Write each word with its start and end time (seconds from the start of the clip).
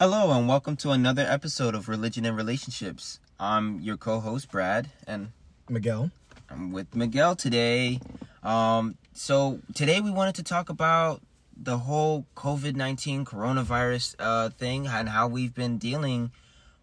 Hello, 0.00 0.32
and 0.36 0.48
welcome 0.48 0.76
to 0.78 0.90
another 0.90 1.22
episode 1.28 1.74
of 1.74 1.88
Religion 1.88 2.24
and 2.24 2.36
Relationships. 2.36 3.20
I'm 3.38 3.80
your 3.80 3.96
co 3.96 4.20
host, 4.20 4.50
Brad, 4.50 4.90
and 5.06 5.32
Miguel. 5.68 6.10
I'm 6.50 6.72
with 6.72 6.94
Miguel 6.94 7.36
today. 7.36 8.00
Um, 8.42 8.96
so, 9.12 9.60
today 9.74 10.00
we 10.00 10.10
wanted 10.10 10.34
to 10.36 10.42
talk 10.42 10.68
about 10.68 11.22
the 11.56 11.78
whole 11.78 12.26
COVID 12.36 12.74
19 12.74 13.24
coronavirus 13.24 14.16
uh, 14.18 14.50
thing 14.50 14.86
and 14.86 15.08
how 15.08 15.28
we've 15.28 15.54
been 15.54 15.78
dealing 15.78 16.32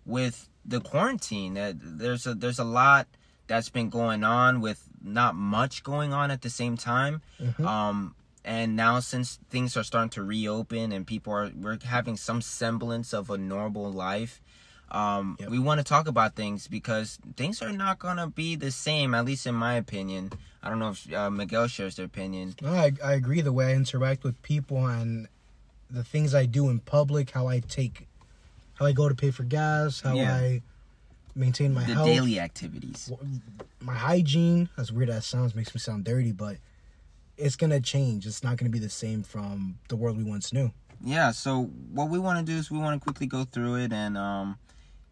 with 0.06 0.48
the 0.66 0.80
quarantine. 0.80 1.58
Uh, 1.58 1.74
there's, 1.76 2.26
a, 2.26 2.34
there's 2.34 2.60
a 2.60 2.64
lot 2.64 3.08
that's 3.48 3.70
been 3.70 3.90
going 3.90 4.24
on 4.24 4.62
with 4.62 4.88
not 5.04 5.36
much 5.36 5.84
going 5.84 6.14
on 6.14 6.32
at 6.32 6.42
the 6.42 6.50
same 6.50 6.78
time. 6.78 7.22
Mhm. 7.40 7.66
Um, 7.66 8.16
and 8.44 8.76
now 8.76 9.00
since 9.00 9.40
things 9.50 9.78
are 9.78 9.84
starting 9.84 10.10
to 10.10 10.24
reopen 10.24 10.92
and 10.92 11.06
people 11.06 11.32
are 11.34 11.52
we're 11.56 11.78
having 11.86 12.18
some 12.18 12.42
semblance 12.42 13.14
of 13.14 13.30
a 13.30 13.38
normal 13.38 13.92
life 13.92 14.42
um 14.92 15.38
Yep. 15.40 15.50
we 15.50 15.60
want 15.60 15.80
to 15.80 15.84
talk 15.84 16.08
about 16.08 16.36
things 16.36 16.68
because 16.68 17.20
things 17.38 17.62
are 17.62 17.72
not 17.72 18.00
gonna 18.00 18.28
be 18.28 18.56
the 18.56 18.72
same 18.72 19.14
at 19.14 19.26
least 19.26 19.46
in 19.46 19.56
my 19.56 19.76
opinion 19.76 20.32
i 20.64 20.70
don't 20.70 20.80
know 20.80 20.90
if 20.90 21.14
uh, 21.14 21.30
miguel 21.30 21.68
shares 21.68 21.96
their 21.96 22.06
opinion 22.06 22.56
No, 22.62 22.70
I, 22.74 22.92
I 23.04 23.14
agree. 23.14 23.42
The 23.42 23.54
way 23.54 23.68
I 23.68 23.74
interact 23.74 24.24
with 24.24 24.42
people 24.42 24.86
and 24.88 25.28
the 25.90 26.04
things 26.04 26.34
I 26.34 26.46
do 26.46 26.70
in 26.70 26.80
public, 26.80 27.32
how 27.32 27.48
I 27.48 27.60
take, 27.60 28.08
how 28.76 28.86
I 28.86 28.94
go 28.94 29.10
to 29.10 29.16
pay 29.16 29.30
for 29.32 29.44
gas, 29.44 30.02
how 30.02 30.16
Yeah. 30.16 30.36
I 30.36 30.62
maintain 31.36 31.74
my 31.74 31.84
the 31.86 31.94
health, 31.96 32.08
daily 32.08 32.40
activities 32.40 33.12
my 33.82 33.96
hygiene. 33.96 34.70
As 34.78 34.92
weird 34.92 35.10
as 35.10 35.24
it 35.24 35.28
sounds, 35.28 35.54
makes 35.56 35.74
me 35.76 35.80
sound 35.80 36.04
dirty, 36.06 36.32
but 36.32 36.58
it's 37.42 37.56
gonna 37.56 37.82
change. 37.82 38.26
It's 38.26 38.44
not 38.44 38.58
gonna 38.58 38.70
be 38.70 38.80
the 38.80 38.90
same 38.90 39.24
from 39.24 39.78
the 39.90 39.96
world 39.96 40.18
we 40.18 40.24
once 40.24 40.54
knew. 40.54 40.72
yeah 41.04 41.32
so 41.32 41.64
what 41.98 42.10
we 42.10 42.20
want 42.20 42.38
to 42.40 42.46
do 42.52 42.56
is 42.60 42.70
we 42.70 42.78
want 42.78 42.94
to 43.00 43.04
quickly 43.04 43.26
go 43.26 43.44
through 43.44 43.76
it 43.84 43.92
and 43.92 44.16
um 44.18 44.48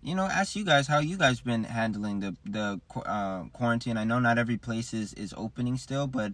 you 0.04 0.14
know 0.14 0.26
ask 0.40 0.56
you 0.56 0.64
guys 0.64 0.86
how 0.88 1.00
you 1.00 1.18
guys 1.18 1.42
been 1.42 1.64
handling 1.64 2.20
the 2.20 2.32
the 2.46 2.80
uh, 3.16 3.42
quarantine 3.54 3.98
i 3.98 4.04
know 4.04 4.20
not 4.20 4.38
every 4.38 4.56
place 4.68 4.94
is 4.94 5.14
is 5.16 5.34
opening 5.36 5.78
still 5.78 6.06
but 6.06 6.32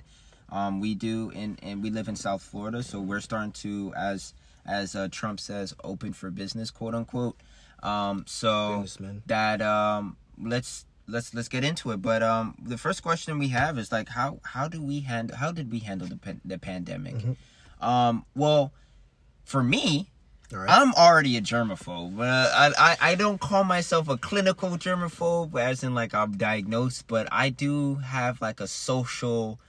um 0.51 0.81
we 0.81 0.93
do 0.93 1.31
in 1.33 1.57
and 1.63 1.81
we 1.81 1.89
live 1.89 2.09
in 2.09 2.17
south 2.17 2.43
florida 2.43 2.83
so 2.83 2.99
we're 2.99 3.21
starting 3.21 3.53
to 3.53 3.93
as 3.95 4.33
as 4.65 4.93
uh, 4.93 5.07
trump 5.09 5.39
says 5.39 5.73
open 5.85 6.11
for 6.11 6.29
business 6.29 6.69
quote 6.69 6.93
unquote 6.93 7.37
um 7.81 8.25
so 8.27 8.83
that 9.27 9.61
um 9.61 10.17
let's 10.43 10.85
let's 11.07 11.33
let's 11.33 11.47
get 11.47 11.63
into 11.63 11.91
it 11.91 12.01
but 12.01 12.21
um 12.23 12.55
the 12.61 12.77
first 12.77 13.03
question 13.03 13.37
we 13.39 13.49
have 13.49 13.77
is 13.77 13.91
like 13.91 14.09
how 14.09 14.39
how 14.43 14.67
do 14.67 14.81
we 14.81 15.01
handle 15.01 15.37
how 15.37 15.51
did 15.51 15.71
we 15.71 15.79
handle 15.79 16.07
the 16.07 16.17
pan- 16.17 16.41
the 16.43 16.57
pandemic 16.57 17.15
Mhm. 17.15 17.35
um 17.81 18.25
well 18.35 18.71
for 19.43 19.61
me 19.63 20.09
right. 20.51 20.69
I'm 20.69 20.93
already 20.95 21.37
a 21.37 21.41
germaphobe. 21.41 22.19
Uh, 22.19 22.49
I, 22.55 22.71
I 22.87 23.11
I 23.11 23.15
don't 23.15 23.39
call 23.39 23.63
myself 23.63 24.07
a 24.09 24.17
clinical 24.17 24.69
germaphobe, 24.71 25.59
as 25.59 25.83
in 25.83 25.93
like 25.93 26.13
I'm 26.15 26.37
diagnosed, 26.37 27.05
but 27.07 27.27
I 27.31 27.49
do 27.49 27.95
have 27.95 28.41
like 28.41 28.59
a 28.59 28.67
social 28.67 29.59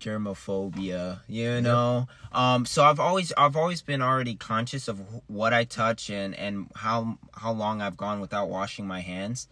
germophobia. 0.00 1.20
You 1.28 1.60
know, 1.60 2.08
um. 2.32 2.66
So 2.66 2.84
I've 2.84 3.00
always 3.00 3.32
I've 3.36 3.56
always 3.56 3.82
been 3.82 4.02
already 4.02 4.34
conscious 4.34 4.88
of 4.88 4.98
wh- 5.00 5.30
what 5.30 5.52
I 5.52 5.64
touch 5.64 6.10
and 6.10 6.34
and 6.34 6.70
how 6.76 7.18
how 7.34 7.52
long 7.52 7.80
I've 7.82 7.96
gone 7.96 8.20
without 8.20 8.48
washing 8.48 8.86
my 8.86 9.00
hands, 9.00 9.48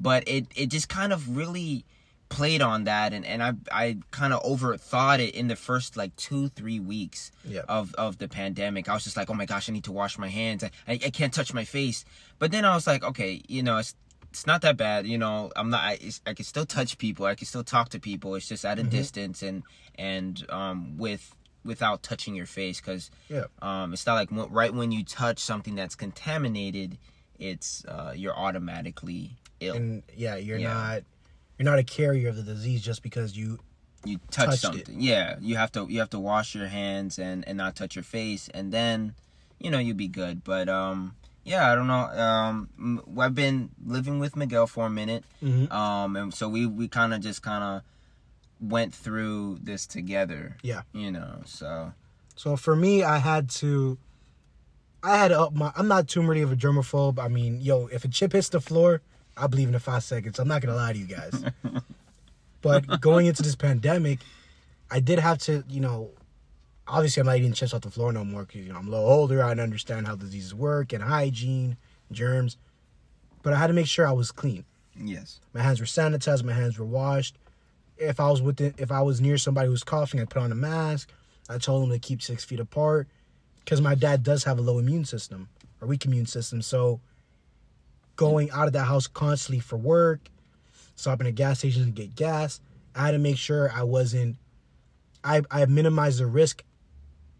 but 0.00 0.26
it 0.26 0.46
it 0.56 0.66
just 0.76 0.88
kind 0.88 1.12
of 1.12 1.36
really 1.36 1.84
played 2.30 2.62
on 2.62 2.84
that 2.84 3.12
and, 3.12 3.24
and 3.26 3.42
I 3.42 3.52
I 3.72 3.96
kind 4.12 4.32
of 4.32 4.40
overthought 4.44 5.18
it 5.18 5.34
in 5.34 5.48
the 5.48 5.56
first 5.56 5.96
like 5.96 6.14
two 6.16 6.48
three 6.48 6.78
weeks 6.80 7.32
Yeah. 7.44 7.62
of 7.68 7.92
of 7.96 8.18
the 8.18 8.28
pandemic. 8.28 8.88
I 8.88 8.94
was 8.94 9.04
just 9.04 9.16
like, 9.16 9.28
oh 9.30 9.34
my 9.34 9.46
gosh, 9.46 9.68
I 9.68 9.72
need 9.72 9.84
to 9.84 9.92
wash 9.92 10.16
my 10.18 10.28
hands. 10.28 10.62
I, 10.64 10.70
I, 10.88 10.92
I 11.06 11.10
can't 11.10 11.34
touch 11.34 11.52
my 11.52 11.64
face. 11.64 12.04
But 12.38 12.52
then 12.52 12.64
I 12.64 12.74
was 12.74 12.86
like, 12.86 13.02
okay, 13.04 13.42
you 13.48 13.62
know, 13.64 13.78
it's 13.78 13.94
it's 14.30 14.46
not 14.46 14.62
that 14.62 14.76
bad. 14.76 15.08
You 15.08 15.18
know, 15.18 15.50
I'm 15.56 15.70
not. 15.70 15.82
I, 15.82 15.92
it's, 16.00 16.20
I 16.24 16.34
can 16.34 16.44
still 16.44 16.64
touch 16.66 16.98
people. 16.98 17.26
I 17.26 17.34
can 17.34 17.48
still 17.48 17.64
talk 17.64 17.88
to 17.90 17.98
people. 17.98 18.36
It's 18.36 18.46
just 18.46 18.64
at 18.64 18.78
a 18.78 18.84
distance 18.84 19.42
and 19.42 19.64
and 19.98 20.46
um 20.50 20.96
with 20.98 21.34
without 21.64 22.04
touching 22.04 22.36
your 22.36 22.46
face 22.46 22.80
because 22.80 23.10
Yeah. 23.28 23.46
um 23.60 23.92
it's 23.92 24.06
not 24.06 24.14
like 24.14 24.28
right 24.52 24.72
when 24.72 24.92
you 24.92 25.02
touch 25.04 25.40
something 25.40 25.74
that's 25.74 25.96
contaminated, 25.96 26.96
it's 27.40 27.84
uh 27.86 28.12
you're 28.14 28.36
automatically 28.36 29.36
ill. 29.60 29.76
And 29.76 30.02
yeah, 30.16 30.36
you're 30.36 30.58
Yeah. 30.58 30.72
not 30.74 31.02
you're 31.58 31.64
not 31.64 31.78
a 31.78 31.84
carrier 31.84 32.28
of 32.30 32.36
the 32.36 32.42
disease 32.42 32.82
just 32.82 33.02
because 33.02 33.36
you 33.36 33.58
you 34.04 34.18
touch 34.30 34.60
something 34.60 34.98
yeah 34.98 35.36
you 35.40 35.56
have 35.56 35.70
to 35.72 35.86
you 35.90 35.98
have 36.00 36.08
to 36.08 36.18
wash 36.18 36.54
your 36.54 36.68
hands 36.68 37.18
and 37.18 37.46
and 37.46 37.58
not 37.58 37.76
touch 37.76 37.94
your 37.94 38.02
face 38.02 38.48
and 38.54 38.72
then 38.72 39.14
you 39.58 39.70
know 39.70 39.78
you'll 39.78 39.94
be 39.94 40.08
good 40.08 40.42
but 40.42 40.70
um 40.70 41.14
yeah 41.44 41.70
i 41.70 41.74
don't 41.74 41.86
know 41.86 42.08
um 42.26 43.02
I've 43.20 43.34
been 43.34 43.68
living 43.84 44.18
with 44.18 44.36
miguel 44.36 44.66
for 44.66 44.86
a 44.86 44.90
minute 44.90 45.22
Mhm. 45.42 45.70
um 45.70 46.16
and 46.16 46.32
so 46.32 46.48
we 46.48 46.64
we 46.64 46.88
kind 46.88 47.12
of 47.12 47.20
just 47.20 47.42
kind 47.42 47.62
of 47.62 47.82
went 48.58 48.94
through 48.94 49.58
this 49.62 49.86
together 49.86 50.56
Yeah. 50.62 50.80
you 50.94 51.10
know 51.10 51.42
so 51.44 51.92
So 52.36 52.56
for 52.56 52.74
me, 52.74 53.02
I 53.04 53.18
had 53.18 53.50
to. 53.60 53.98
I 55.02 55.16
had 55.18 55.28
to 55.28 55.40
up 55.40 55.52
my. 55.54 55.72
I'm 55.76 55.88
not 55.88 56.08
too 56.08 56.22
many 56.22 56.40
of 56.40 56.50
a 56.52 56.56
germaphobe. 56.56 57.18
I 57.18 57.28
mean, 57.28 57.60
yo, 57.60 57.86
if 57.88 58.02
a 58.04 58.08
chip 58.08 58.32
hits 58.32 58.48
the 58.48 58.60
floor, 58.62 59.02
I 59.40 59.46
believe 59.46 59.68
in 59.68 59.72
the 59.72 59.80
five 59.80 60.04
seconds. 60.04 60.38
I'm 60.38 60.48
not 60.48 60.60
gonna 60.62 60.76
lie 60.76 60.92
to 60.92 60.98
you 60.98 61.06
guys. 61.06 61.44
but 62.62 63.00
going 63.00 63.26
into 63.26 63.42
this 63.42 63.56
pandemic, 63.56 64.18
I 64.90 65.00
did 65.00 65.18
have 65.18 65.38
to, 65.38 65.64
you 65.68 65.80
know, 65.80 66.10
obviously 66.86 67.20
I'm 67.20 67.26
not 67.26 67.36
eating 67.36 67.52
chips 67.52 67.72
off 67.72 67.80
the 67.82 67.90
floor 67.90 68.12
no 68.12 68.24
more 68.24 68.44
because 68.44 68.66
you 68.66 68.72
know 68.72 68.78
I'm 68.78 68.88
a 68.88 68.90
little 68.90 69.06
older. 69.06 69.42
I 69.42 69.52
understand 69.52 70.06
how 70.06 70.16
diseases 70.16 70.54
work 70.54 70.92
and 70.92 71.02
hygiene, 71.02 71.76
germs, 72.12 72.56
but 73.42 73.52
I 73.52 73.56
had 73.56 73.68
to 73.68 73.72
make 73.72 73.86
sure 73.86 74.06
I 74.06 74.12
was 74.12 74.30
clean. 74.30 74.64
yes 74.96 75.40
My 75.54 75.62
hands 75.62 75.80
were 75.80 75.86
sanitized. 75.86 76.44
My 76.44 76.52
hands 76.52 76.78
were 76.78 76.86
washed. 76.86 77.36
If 77.96 78.18
I 78.18 78.30
was 78.30 78.42
within, 78.42 78.74
if 78.78 78.90
I 78.90 79.02
was 79.02 79.20
near 79.20 79.38
somebody 79.38 79.66
who 79.66 79.72
was 79.72 79.84
coughing, 79.84 80.20
I 80.20 80.24
put 80.24 80.42
on 80.42 80.52
a 80.52 80.56
mask. 80.56 81.10
I 81.48 81.58
told 81.58 81.82
them 81.82 81.90
to 81.90 81.98
keep 81.98 82.22
six 82.22 82.44
feet 82.44 82.60
apart 82.60 83.08
because 83.64 83.80
my 83.80 83.94
dad 83.94 84.22
does 84.22 84.44
have 84.44 84.58
a 84.58 84.62
low 84.62 84.78
immune 84.78 85.04
system 85.04 85.48
or 85.80 85.88
weak 85.88 86.04
immune 86.04 86.26
system. 86.26 86.62
So 86.62 87.00
going 88.20 88.50
out 88.50 88.66
of 88.66 88.74
the 88.74 88.84
house 88.84 89.06
constantly 89.06 89.60
for 89.60 89.76
work, 89.78 90.28
stopping 90.94 91.26
at 91.26 91.34
gas 91.34 91.58
stations 91.60 91.86
to 91.86 91.90
get 91.92 92.14
gas, 92.14 92.60
I 92.94 93.06
had 93.06 93.12
to 93.12 93.18
make 93.18 93.38
sure 93.38 93.72
I 93.74 93.82
wasn't. 93.82 94.36
I 95.24 95.40
I 95.50 95.64
minimized 95.64 96.20
the 96.20 96.26
risk 96.26 96.62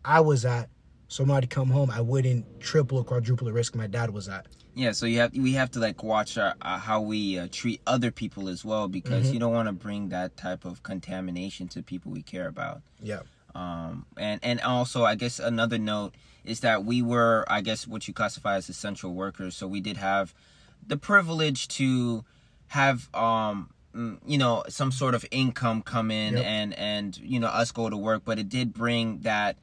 I 0.04 0.20
was 0.20 0.46
at, 0.46 0.70
so 1.08 1.22
when 1.24 1.36
I'd 1.36 1.50
come 1.50 1.68
home, 1.68 1.91
I 1.91 2.00
wouldn't 2.00 2.60
triple 2.60 2.96
or 2.98 3.04
quadruple 3.04 3.46
the 3.46 3.52
risk 3.52 3.74
my 3.74 3.86
dad 3.86 4.10
was 4.10 4.26
at. 4.28 4.46
yeah 4.74 4.92
so 4.92 5.04
you 5.04 5.18
have 5.18 5.34
we 5.36 5.52
have 5.54 5.70
to 5.72 5.80
like 5.80 6.02
watch 6.02 6.38
our, 6.38 6.54
uh, 6.62 6.78
how 6.78 7.00
we 7.02 7.38
uh, 7.38 7.48
treat 7.50 7.80
other 7.86 8.10
people 8.10 8.48
as 8.48 8.64
well 8.64 8.88
because 8.88 9.24
Mhm. 9.28 9.32
you 9.34 9.38
don't 9.41 9.52
want 9.52 9.68
to 9.68 9.72
bring 9.72 10.08
that 10.10 10.36
type 10.36 10.64
of 10.64 10.82
contamination 10.82 11.68
to 11.74 11.82
people 11.82 12.10
we 12.12 12.22
care 12.22 12.47
about 12.48 12.80
Yeah. 13.02 13.22
um 13.54 14.06
and 14.16 14.38
and 14.44 14.60
also 14.60 15.04
i 15.04 15.16
guess 15.16 15.41
another 15.41 15.76
note 15.92 16.14
is 16.44 16.60
that 16.60 16.84
we 16.84 17.02
were 17.02 17.44
i 17.48 17.60
guess 17.68 17.80
what 17.92 18.06
you 18.06 18.14
classify 18.14 18.54
as 18.60 18.68
essential 18.68 19.12
workers 19.12 19.56
so 19.56 19.66
we 19.66 19.80
did 19.80 19.97
have 19.97 20.32
the 20.86 20.96
privilege 20.96 21.68
to 21.68 22.24
have 22.68 23.08
um 23.14 23.70
mm, 23.94 24.18
you 24.26 24.38
know 24.38 24.64
some 24.68 24.92
sort 24.92 25.14
of 25.14 25.24
income 25.30 25.82
come 25.82 26.10
in 26.10 26.36
Yep. 26.36 26.44
and 26.46 26.74
and 26.74 27.18
you 27.18 27.41
know 27.41 27.48
us 27.48 27.72
go 27.72 27.88
to 27.91 27.96
work 27.96 28.22
but 28.24 28.38
it 28.38 28.48
did 28.48 28.72
bring 28.72 29.20
that 29.20 29.56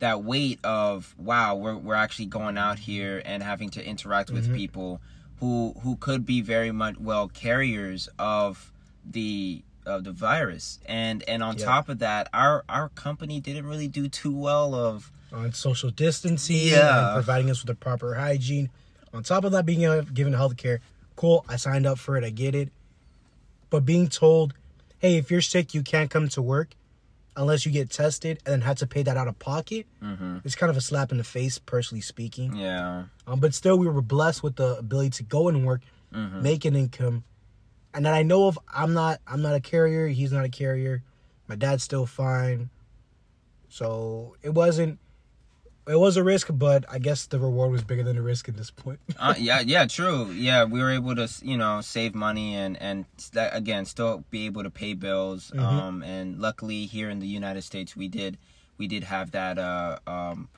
that 0.00 0.22
weight 0.24 0.58
of 0.64 1.14
wow 1.18 1.54
we're 1.54 1.76
we're 1.76 1.94
actually 1.94 2.26
going 2.26 2.58
out 2.58 2.78
here 2.78 3.22
and 3.24 3.42
having 3.42 3.70
to 3.70 3.84
interact 3.86 4.30
with 4.30 4.48
Mhm. 4.48 4.56
people 4.56 5.00
who 5.40 5.74
who 5.82 5.96
could 5.96 6.24
be 6.26 6.40
very 6.40 6.72
much 6.72 6.98
well 6.98 7.28
carriers 7.28 8.08
of 8.18 8.72
the 9.08 9.62
of 9.86 10.04
the 10.04 10.12
virus 10.12 10.78
and 10.86 11.22
and 11.28 11.42
on 11.42 11.58
Yeah. 11.58 11.64
top 11.66 11.88
of 11.90 11.98
that 11.98 12.28
our 12.32 12.64
our 12.68 12.88
company 12.90 13.40
didn't 13.40 13.66
really 13.66 13.88
do 13.88 14.08
too 14.08 14.34
well 14.34 14.74
of 14.74 15.10
on 15.32 15.52
social 15.52 15.90
distancing 15.90 16.56
Yeah. 16.68 17.08
and 17.08 17.14
providing 17.16 17.50
us 17.50 17.60
with 17.60 17.66
the 17.68 17.74
proper 17.74 18.14
hygiene. 18.14 18.70
On 19.14 19.22
top 19.22 19.44
of 19.44 19.52
that, 19.52 19.64
being 19.64 19.80
given 20.12 20.32
health 20.32 20.56
care, 20.56 20.80
cool. 21.16 21.44
I 21.48 21.56
signed 21.56 21.86
up 21.86 21.98
for 21.98 22.16
it. 22.16 22.24
I 22.24 22.30
get 22.30 22.54
it. 22.54 22.70
But 23.70 23.84
being 23.86 24.08
told, 24.08 24.54
hey, 24.98 25.16
if 25.16 25.30
you're 25.30 25.40
sick, 25.40 25.72
you 25.72 25.82
can't 25.82 26.10
come 26.10 26.28
to 26.30 26.42
work 26.42 26.74
unless 27.36 27.64
you 27.66 27.72
get 27.72 27.90
tested 27.90 28.38
and 28.44 28.52
then 28.52 28.60
have 28.60 28.76
to 28.78 28.86
pay 28.86 29.02
that 29.02 29.16
out 29.16 29.26
of 29.26 29.36
pocket, 29.38 29.86
hmm 30.00 30.38
it's 30.44 30.54
kind 30.54 30.70
of 30.70 30.76
a 30.76 30.80
slap 30.80 31.10
in 31.10 31.18
the 31.18 31.24
face, 31.24 31.58
personally 31.58 32.00
speaking. 32.00 32.54
yeah 32.56 33.04
Um, 33.26 33.40
but 33.40 33.54
still, 33.54 33.76
we 33.78 33.88
were 33.88 34.02
blessed 34.02 34.42
with 34.42 34.56
the 34.56 34.76
ability 34.78 35.10
to 35.10 35.22
go 35.22 35.48
and 35.48 35.64
work, 35.66 35.80
hmm 36.12 36.42
make 36.42 36.64
an 36.64 36.76
income. 36.76 37.24
And 37.92 38.04
that 38.06 38.14
I 38.14 38.22
know 38.24 38.48
of, 38.48 38.58
I'm 38.72 38.92
not. 38.92 39.20
I'm 39.26 39.40
not 39.42 39.54
a 39.54 39.60
carrier. 39.60 40.08
He's 40.08 40.32
not 40.32 40.44
a 40.44 40.48
carrier. 40.48 41.02
My 41.46 41.54
dad's 41.54 41.84
still 41.84 42.06
fine. 42.06 42.70
So 43.68 44.36
it 44.42 44.50
wasn't. 44.50 44.98
It 45.86 45.96
was 46.00 46.16
a 46.16 46.24
risk, 46.24 46.48
but 46.50 46.84
I 46.90 46.98
guess 46.98 47.26
the 47.26 47.38
reward 47.38 47.70
was 47.70 47.82
bigger 47.84 48.02
than 48.02 48.16
the 48.16 48.22
risk 48.22 48.48
at 48.48 48.56
this 48.56 48.70
point. 48.70 49.00
uh, 49.18 49.34
yeah, 49.36 49.60
yeah, 49.60 49.84
true. 49.86 50.30
Yeah, 50.32 50.64
we 50.64 50.80
were 50.80 50.90
able 50.90 51.14
to, 51.16 51.28
you 51.42 51.56
know, 51.58 51.80
save 51.82 52.14
money 52.14 52.54
and 52.56 52.80
and 52.80 53.04
st- 53.18 53.50
again 53.52 53.84
still 53.84 54.24
be 54.30 54.46
able 54.46 54.62
to 54.62 54.70
pay 54.70 54.94
bills. 54.94 55.52
Mhm. 55.54 55.60
Um, 55.62 56.02
and 56.02 56.40
luckily 56.40 56.86
here 56.86 57.10
in 57.10 57.18
the 57.20 57.26
United 57.26 57.62
States, 57.62 57.94
we 57.94 58.08
did 58.08 58.38
we 58.78 58.86
did 58.88 59.04
have 59.04 59.30
that 59.32 59.58
uh 59.58 59.98
um 60.06 60.48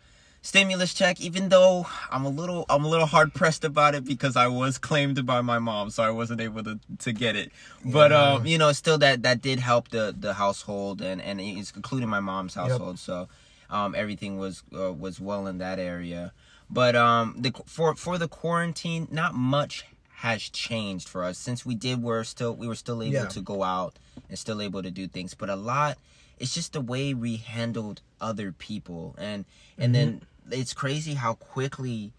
stimulus 0.42 0.94
check 0.94 1.20
even 1.20 1.48
though 1.48 1.86
i'm 2.10 2.24
a 2.24 2.28
little 2.28 2.64
i'm 2.70 2.84
a 2.84 2.88
little 2.88 3.04
hard 3.06 3.34
pressed 3.34 3.64
about 3.64 3.94
it 3.96 4.04
because 4.04 4.36
i 4.36 4.46
was 4.46 4.78
claimed 4.88 5.26
by 5.26 5.40
my 5.40 5.58
mom 5.58 5.90
so 5.90 6.04
i 6.04 6.08
wasn't 6.10 6.40
able 6.40 6.62
to 6.62 6.78
to 6.98 7.12
get 7.12 7.34
it 7.34 7.50
but 7.84 8.12
Yeah. 8.12 8.34
um 8.34 8.46
you 8.46 8.56
know 8.56 8.70
still 8.72 8.96
that 8.98 9.22
that 9.24 9.42
did 9.42 9.58
help 9.58 9.88
the 9.88 10.14
the 10.16 10.34
household 10.34 11.02
and 11.02 11.20
and 11.20 11.40
including 11.40 12.08
my 12.08 12.20
mom's 12.20 12.54
household 12.54 12.98
so 13.00 13.28
um 13.70 13.94
everything 13.94 14.38
was 14.38 14.62
uh, 14.78 14.92
was 14.92 15.20
well 15.20 15.46
in 15.46 15.58
that 15.58 15.78
area. 15.78 16.32
But 16.70 16.96
um 16.96 17.36
the 17.38 17.52
for 17.66 17.94
for 17.94 18.18
the 18.18 18.28
quarantine 18.28 19.08
not 19.10 19.34
much 19.34 19.84
has 20.20 20.42
changed 20.42 21.08
for 21.08 21.22
us. 21.24 21.36
Since 21.38 21.64
we 21.66 21.74
did 21.74 22.02
we're 22.02 22.24
still 22.24 22.54
we 22.56 22.66
were 22.66 22.74
still 22.74 23.02
able 23.02 23.12
Yeah. 23.12 23.26
to 23.28 23.40
go 23.40 23.62
out 23.62 23.98
and 24.28 24.38
still 24.38 24.60
able 24.62 24.82
to 24.82 24.90
do 24.90 25.06
things. 25.06 25.34
But 25.34 25.50
a 25.50 25.56
lot 25.56 25.98
it's 26.38 26.54
just 26.54 26.72
the 26.74 26.80
way 26.80 27.14
we 27.14 27.36
handled 27.36 28.02
other 28.20 28.52
people. 28.52 29.14
And 29.18 29.44
and 29.78 29.94
then 29.94 30.22
it's 30.50 30.72
crazy 30.74 31.14
how 31.14 31.34
quickly 31.34 32.12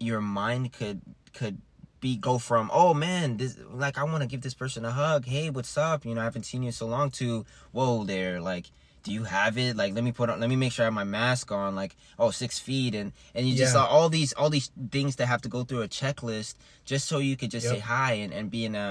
your 0.00 0.20
mind 0.20 0.72
could 0.72 1.00
could 1.32 1.58
be 2.00 2.16
go 2.16 2.38
from 2.38 2.70
oh 2.72 2.94
man 2.94 3.38
this 3.38 3.58
like 3.72 3.98
i 3.98 4.04
want 4.04 4.20
to 4.22 4.28
give 4.28 4.40
this 4.42 4.54
person 4.54 4.84
a 4.84 4.90
hug. 4.92 5.24
Hey 5.26 5.50
what's 5.50 5.76
up? 5.76 6.04
You 6.04 6.14
know 6.14 6.20
i 6.20 6.24
haven't 6.24 6.44
seen 6.44 6.62
you 6.62 6.68
in 6.68 6.72
so 6.72 6.86
long 6.86 7.10
to 7.12 7.44
whoa 7.72 8.04
there 8.04 8.40
like 8.40 8.70
do 9.08 9.14
you 9.14 9.24
have 9.24 9.56
it 9.58 9.74
like 9.76 9.94
let 9.94 10.04
me 10.04 10.12
put 10.12 10.28
on 10.30 10.38
let 10.40 10.48
me 10.48 10.56
make 10.56 10.72
sure 10.72 10.84
i 10.84 10.86
have 10.86 10.92
my 10.94 11.04
mask 11.20 11.50
on 11.50 11.74
like 11.74 11.96
oh 12.18 12.30
six 12.30 12.58
feet 12.58 12.94
and 12.94 13.12
and 13.34 13.48
you 13.48 13.54
just 13.56 13.74
Yeah. 13.74 13.80
saw 13.82 13.86
all 13.86 14.08
these 14.08 14.32
all 14.34 14.50
these 14.50 14.70
things 14.90 15.16
that 15.16 15.26
have 15.26 15.42
to 15.42 15.48
go 15.48 15.64
through 15.64 15.82
a 15.82 15.88
checklist 15.88 16.54
just 16.84 17.06
so 17.08 17.18
you 17.18 17.36
could 17.36 17.50
just 17.50 17.64
Yep. 17.66 17.74
say 17.74 17.80
hi 17.80 18.12
and, 18.22 18.32
and 18.32 18.50
be 18.50 18.64
in 18.64 18.74
a, 18.74 18.88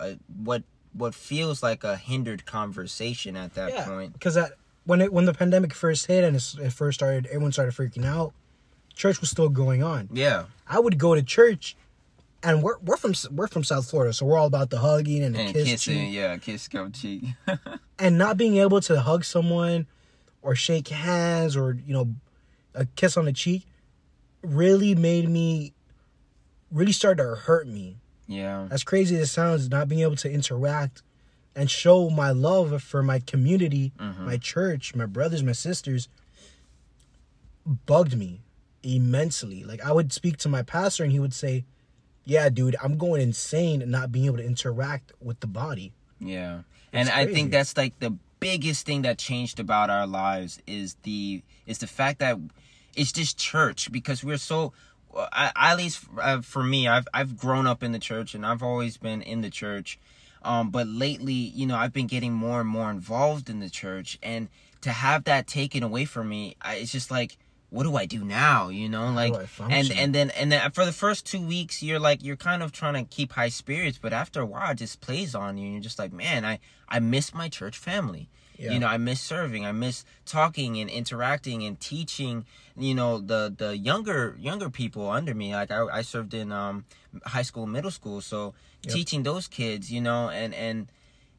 a, 0.00 0.04
a 0.04 0.18
what 0.42 0.62
what 0.94 1.14
feels 1.14 1.62
like 1.62 1.84
a 1.84 1.96
hindered 1.96 2.44
conversation 2.46 3.36
at 3.36 3.54
that 3.54 3.70
yeah, 3.72 3.84
point 3.84 4.12
because 4.14 4.34
that 4.34 4.52
when 4.84 5.00
it 5.02 5.12
when 5.12 5.26
the 5.26 5.34
pandemic 5.34 5.74
first 5.74 6.06
hit 6.06 6.24
and 6.24 6.34
it 6.36 6.72
first 6.72 6.98
started, 6.98 7.26
everyone 7.26 7.52
started 7.52 7.74
freaking 7.74 8.06
out. 8.06 8.32
Church 8.94 9.20
was 9.20 9.30
still 9.30 9.48
going 9.50 9.82
on. 9.82 10.08
yeah 10.12 10.44
I 10.66 10.80
would 10.80 10.98
go 10.98 11.14
to 11.14 11.22
church, 11.22 11.76
and 12.42 12.62
we're 12.62 12.78
we're 12.78 12.96
from 12.96 13.14
we're 13.32 13.48
from 13.48 13.64
South 13.64 13.88
Florida, 13.90 14.12
so 14.12 14.24
we're 14.26 14.36
all 14.38 14.46
about 14.46 14.70
the 14.70 14.78
hugging 14.78 15.22
and 15.24 15.34
the 15.34 15.40
and 15.40 15.52
kiss 15.54 15.64
kissing 15.68 15.94
cheek. 16.06 16.14
yeah 16.14 16.36
kiss 16.36 16.68
go 16.68 16.88
cheek 16.88 17.24
and 17.98 18.16
not 18.18 18.36
being 18.36 18.56
able 18.56 18.80
to 18.82 19.00
hug 19.00 19.24
someone 19.24 19.86
or 20.42 20.54
shake 20.54 20.88
hands 20.88 21.56
or 21.56 21.76
you 21.86 21.92
know 21.92 22.14
a 22.74 22.86
kiss 22.86 23.16
on 23.16 23.24
the 23.24 23.32
cheek 23.32 23.66
really 24.42 24.94
made 24.94 25.28
me 25.28 25.72
really 26.70 26.92
started 26.92 27.22
to 27.22 27.34
hurt 27.34 27.66
me 27.66 27.96
yeah 28.28 28.68
as 28.70 28.84
crazy 28.84 29.16
as 29.16 29.22
it 29.22 29.26
sounds 29.26 29.68
not 29.68 29.88
being 29.88 30.02
able 30.02 30.14
to 30.16 30.30
interact 30.30 31.02
and 31.56 31.68
show 31.70 32.08
my 32.08 32.30
love 32.30 32.80
for 32.82 33.02
my 33.02 33.18
community 33.18 33.92
Mhm. 33.98 34.18
my 34.20 34.36
church 34.36 34.94
my 34.94 35.06
brothers 35.06 35.42
my 35.42 35.52
sisters 35.52 36.08
bugged 37.86 38.16
me 38.16 38.40
immensely 38.82 39.64
like 39.64 39.84
i 39.84 39.90
would 39.90 40.12
speak 40.12 40.36
to 40.36 40.48
my 40.48 40.62
pastor 40.62 41.02
and 41.02 41.12
he 41.12 41.18
would 41.18 41.34
say 41.34 41.64
yeah 42.28 42.48
dude 42.48 42.76
i'm 42.82 42.96
going 42.98 43.20
insane 43.22 43.82
not 43.90 44.12
being 44.12 44.26
able 44.26 44.36
to 44.36 44.44
interact 44.44 45.12
with 45.20 45.40
the 45.40 45.46
body. 45.46 45.92
Yeah. 46.20 46.60
And 46.92 47.08
It's 47.08 47.16
I 47.16 47.26
think 47.26 47.50
that's 47.50 47.76
like 47.76 47.98
the 48.00 48.16
biggest 48.40 48.86
thing 48.86 49.02
that 49.02 49.18
changed 49.18 49.60
about 49.60 49.90
our 49.90 50.06
lives 50.06 50.60
is 50.66 50.96
the 51.02 51.42
is 51.66 51.78
the 51.78 51.86
fact 51.86 52.20
that 52.20 52.38
it's 52.94 53.12
just 53.12 53.38
church 53.38 53.90
because 53.92 54.24
we're 54.24 54.38
so 54.38 54.72
I, 55.16 55.52
at 55.56 55.76
least 55.76 56.04
uh, 56.20 56.40
for 56.40 56.62
me 56.62 56.88
I've 56.88 57.08
I've 57.12 57.36
grown 57.36 57.66
up 57.66 57.82
in 57.82 57.92
the 57.92 57.98
church 57.98 58.34
and 58.34 58.44
I've 58.44 58.62
always 58.62 58.96
been 58.96 59.22
in 59.22 59.40
the 59.40 59.50
church. 59.50 59.98
Um 60.42 60.70
but 60.70 60.86
lately 60.86 61.32
you 61.32 61.66
know 61.66 61.76
I've 61.76 61.92
been 61.92 62.06
getting 62.06 62.32
more 62.32 62.60
and 62.60 62.68
more 62.68 62.90
involved 62.90 63.48
in 63.50 63.60
the 63.60 63.70
church 63.70 64.18
and 64.22 64.48
to 64.80 64.90
have 64.90 65.24
that 65.24 65.46
taken 65.46 65.82
away 65.82 66.04
from 66.04 66.28
me 66.28 66.56
I, 66.62 66.76
it's 66.76 66.92
just 66.92 67.10
like 67.10 67.36
what 67.70 67.82
do 67.82 67.96
I 67.96 68.06
do 68.06 68.24
now 68.24 68.68
you 68.68 68.88
know 68.88 69.10
like 69.10 69.32
and 69.70 69.86
and 69.98 70.14
then 70.14 70.30
and 70.30 70.50
then 70.50 70.70
for 70.70 70.84
the 70.84 70.92
first 70.92 71.26
two 71.26 71.40
weeks 71.40 71.82
you're 71.82 71.98
like 71.98 72.22
you're 72.24 72.36
kind 72.36 72.62
of 72.62 72.72
trying 72.72 72.94
to 72.94 73.04
keep 73.04 73.32
high 73.32 73.50
spirits 73.50 73.98
but 74.00 74.12
after 74.12 74.40
a 74.40 74.46
while 74.46 74.70
it 74.72 74.76
just 74.76 75.00
plays 75.00 75.34
on 75.34 75.58
you 75.58 75.64
and 75.64 75.74
you're 75.74 75.82
just 75.82 75.98
like 75.98 76.12
man 76.12 76.44
i 76.44 76.58
i 76.88 76.98
miss 76.98 77.34
my 77.34 77.48
church 77.48 77.76
family. 77.76 78.28
Yeah. 78.58 78.72
you 78.72 78.80
know 78.80 78.88
i 78.88 78.96
miss 78.96 79.20
serving 79.20 79.64
i 79.64 79.70
miss 79.72 80.04
talking 80.26 80.80
and 80.80 80.90
interacting 80.90 81.62
and 81.62 81.78
teaching 81.78 82.44
you 82.76 82.94
know 82.94 83.18
the 83.18 83.54
the 83.56 83.76
younger 83.76 84.36
younger 84.40 84.68
people 84.70 85.08
under 85.10 85.34
me. 85.34 85.54
Like 85.54 85.70
i, 85.70 85.84
I 85.98 86.02
served 86.02 86.34
in 86.34 86.50
um 86.50 86.84
high 87.24 87.42
school 87.42 87.66
middle 87.66 87.90
school 87.92 88.20
so 88.20 88.54
Yep. 88.84 88.94
teaching 88.94 89.22
those 89.24 89.48
kids 89.48 89.90
you 89.92 90.00
know 90.00 90.28
and 90.30 90.54
and 90.54 90.90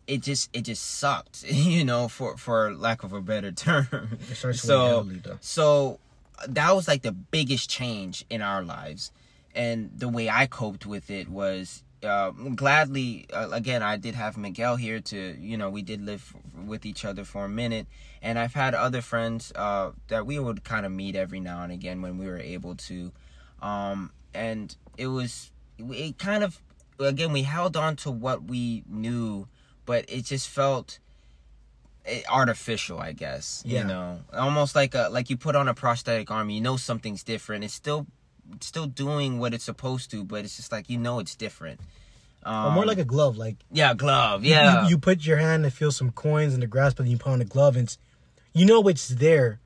it 0.08 0.22
just 0.22 0.50
it 0.54 0.62
just 0.64 0.84
sucked 1.00 1.44
you 1.74 1.84
know 1.86 2.08
for 2.08 2.36
for 2.38 2.74
lack 2.76 3.04
of 3.04 3.14
a 3.14 3.22
better 3.22 3.52
term. 3.52 4.18
So 4.56 5.04
so 5.42 6.00
that 6.48 6.76
was 6.76 6.88
like 6.88 7.02
the 7.02 7.12
biggest 7.12 7.70
change 7.70 8.26
in 8.30 8.42
our 8.42 8.64
lives. 8.64 9.12
And 9.56 9.92
the 9.96 10.08
way 10.08 10.30
i 10.30 10.46
coped 10.46 10.86
with 10.86 11.10
it 11.10 11.28
was 11.28 11.84
uh, 12.04 12.32
gladly 12.32 13.26
uh, 13.34 13.50
again 13.52 13.84
i 13.84 13.98
did 13.98 14.16
have 14.16 14.38
miguel 14.38 14.78
here 14.78 15.02
to 15.02 15.36
you 15.38 15.58
know 15.58 15.70
we 15.70 15.82
did 15.82 16.02
live 16.02 16.34
with 16.66 16.86
each 16.86 17.04
other 17.04 17.24
for 17.26 17.46
a 17.46 17.50
minute. 17.50 17.88
And 18.22 18.38
i've 18.38 18.54
had 18.54 18.74
other 18.74 19.02
friends 19.02 19.52
uh, 19.56 19.92
that 20.08 20.26
we 20.26 20.40
would 20.40 20.64
kind 20.64 20.86
of 20.86 20.92
meet 20.92 21.16
every 21.16 21.40
now 21.40 21.64
and 21.64 21.72
again 21.72 22.02
when 22.02 22.18
we 22.18 22.28
were 22.28 22.40
able 22.40 22.76
to. 22.76 23.12
Um, 23.62 24.12
and 24.34 24.76
it 24.98 25.08
was 25.08 25.52
it 25.78 26.18
kind 26.18 26.44
of 26.44 26.62
again 27.00 27.32
we 27.32 27.44
held 27.44 27.76
on 27.76 27.96
to 27.98 28.12
what 28.12 28.44
we 28.44 28.84
knew 28.88 29.48
but 29.86 30.06
it 30.08 30.26
just 30.26 30.48
felt 30.48 31.00
artificial 32.30 33.00
i 33.00 33.12
guess 33.14 33.64
Yeah. 33.66 33.82
you 33.82 33.88
know? 33.88 34.20
Almost 34.34 34.76
like 34.76 34.96
a 34.96 35.10
like 35.12 35.30
you 35.30 35.38
put 35.38 35.56
on 35.56 35.68
a 35.68 35.74
prosthetic 35.74 36.32
arm 36.32 36.50
you 36.50 36.62
know 36.62 36.78
something's 36.78 37.24
different. 37.24 37.64
It's 37.64 37.74
still 37.74 38.08
it's 38.54 38.66
still 38.68 38.88
doing 38.88 39.38
what 39.40 39.54
it's 39.54 39.64
supposed 39.66 40.10
to 40.12 40.24
but 40.24 40.44
it's 40.46 40.56
just 40.58 40.72
like 40.72 40.90
you 40.90 40.98
know 40.98 41.20
it's 41.20 41.36
different. 41.36 41.80
Um, 42.44 42.68
or 42.68 42.72
more 42.72 42.86
like 42.86 42.98
a 42.98 43.06
glove 43.06 43.38
like 43.38 43.58
yeah 43.72 43.94
glove 43.94 44.44
yeah 44.46 44.84
You, 44.84 44.90
you 44.92 44.98
put 44.98 45.26
your 45.26 45.38
hand 45.38 45.66
and 45.66 45.74
feel 45.74 45.92
some 45.92 46.12
coins 46.12 46.54
in 46.54 46.62
the 46.62 46.68
grass, 46.68 46.94
but 46.94 47.04
then 47.04 47.12
you 47.12 47.18
put 47.18 47.32
on 47.34 47.42
a 47.42 47.46
glove, 47.46 47.76
and 47.76 47.84
it's, 47.84 47.98
you 48.54 48.66
know 48.66 48.88
it's 48.88 49.10
there, 49.10 49.60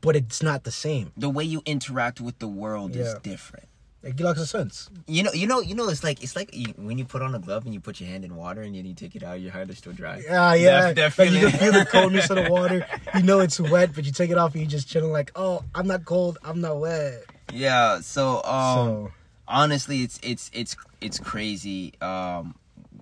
but 0.00 0.14
it's 0.14 0.42
not 0.42 0.64
the 0.64 0.70
same. 0.70 1.12
the 1.16 1.30
way 1.30 1.44
you 1.44 1.62
interact 1.64 2.20
with 2.20 2.38
the 2.38 2.46
world 2.48 2.94
is 2.94 3.14
different 3.22 3.66
It 4.02 4.20
looks 4.20 4.38
a 4.40 4.46
sense. 4.46 4.88
you 5.08 5.22
know 5.24 5.32
you 5.32 5.46
know 5.48 5.60
you 5.60 5.74
know 5.74 5.88
it's 5.88 6.04
like 6.04 6.22
it's 6.22 6.36
like 6.36 6.50
you, 6.54 6.72
when 6.76 6.98
you 6.98 7.04
put 7.04 7.20
on 7.20 7.34
a 7.34 7.38
glove 7.40 7.64
and 7.64 7.74
you 7.74 7.80
put 7.80 8.00
your 8.00 8.08
hand 8.08 8.24
in 8.24 8.36
water 8.36 8.62
and 8.62 8.74
then 8.74 8.86
you 8.86 8.94
take 8.94 9.16
it 9.16 9.24
out 9.24 9.40
your 9.40 9.50
hand 9.52 9.70
is 9.70 9.78
still 9.78 9.92
dry 9.92 10.22
Yeah, 10.24 10.54
yeah. 10.54 10.92
That- 10.92 11.16
that 11.16 11.18
like 11.18 11.30
you 11.32 11.48
can 11.48 11.58
feel 11.58 11.72
the 11.72 11.84
coldness 11.90 12.30
of 12.30 12.36
the 12.36 12.48
water. 12.50 12.86
You 13.16 13.22
know 13.24 13.40
it's 13.40 13.58
wet, 13.58 13.94
but 13.94 14.04
you 14.04 14.12
take 14.12 14.30
it 14.30 14.38
off 14.38 14.52
and 14.54 14.62
you 14.62 14.68
just 14.68 14.88
chilling 14.88 15.10
like, 15.10 15.32
oh, 15.34 15.64
I'm 15.74 15.86
not 15.88 16.04
cold, 16.04 16.38
I'm 16.44 16.60
not 16.60 16.78
wet. 16.78 17.24
yeah 17.52 18.00
so 18.00 18.42
um 18.44 18.76
so 18.76 19.12
honestly 19.48 20.02
it's 20.02 20.20
it's 20.22 20.50
it's 20.52 20.76
it's 21.00 21.18
crazy 21.18 21.94
um 22.00 22.54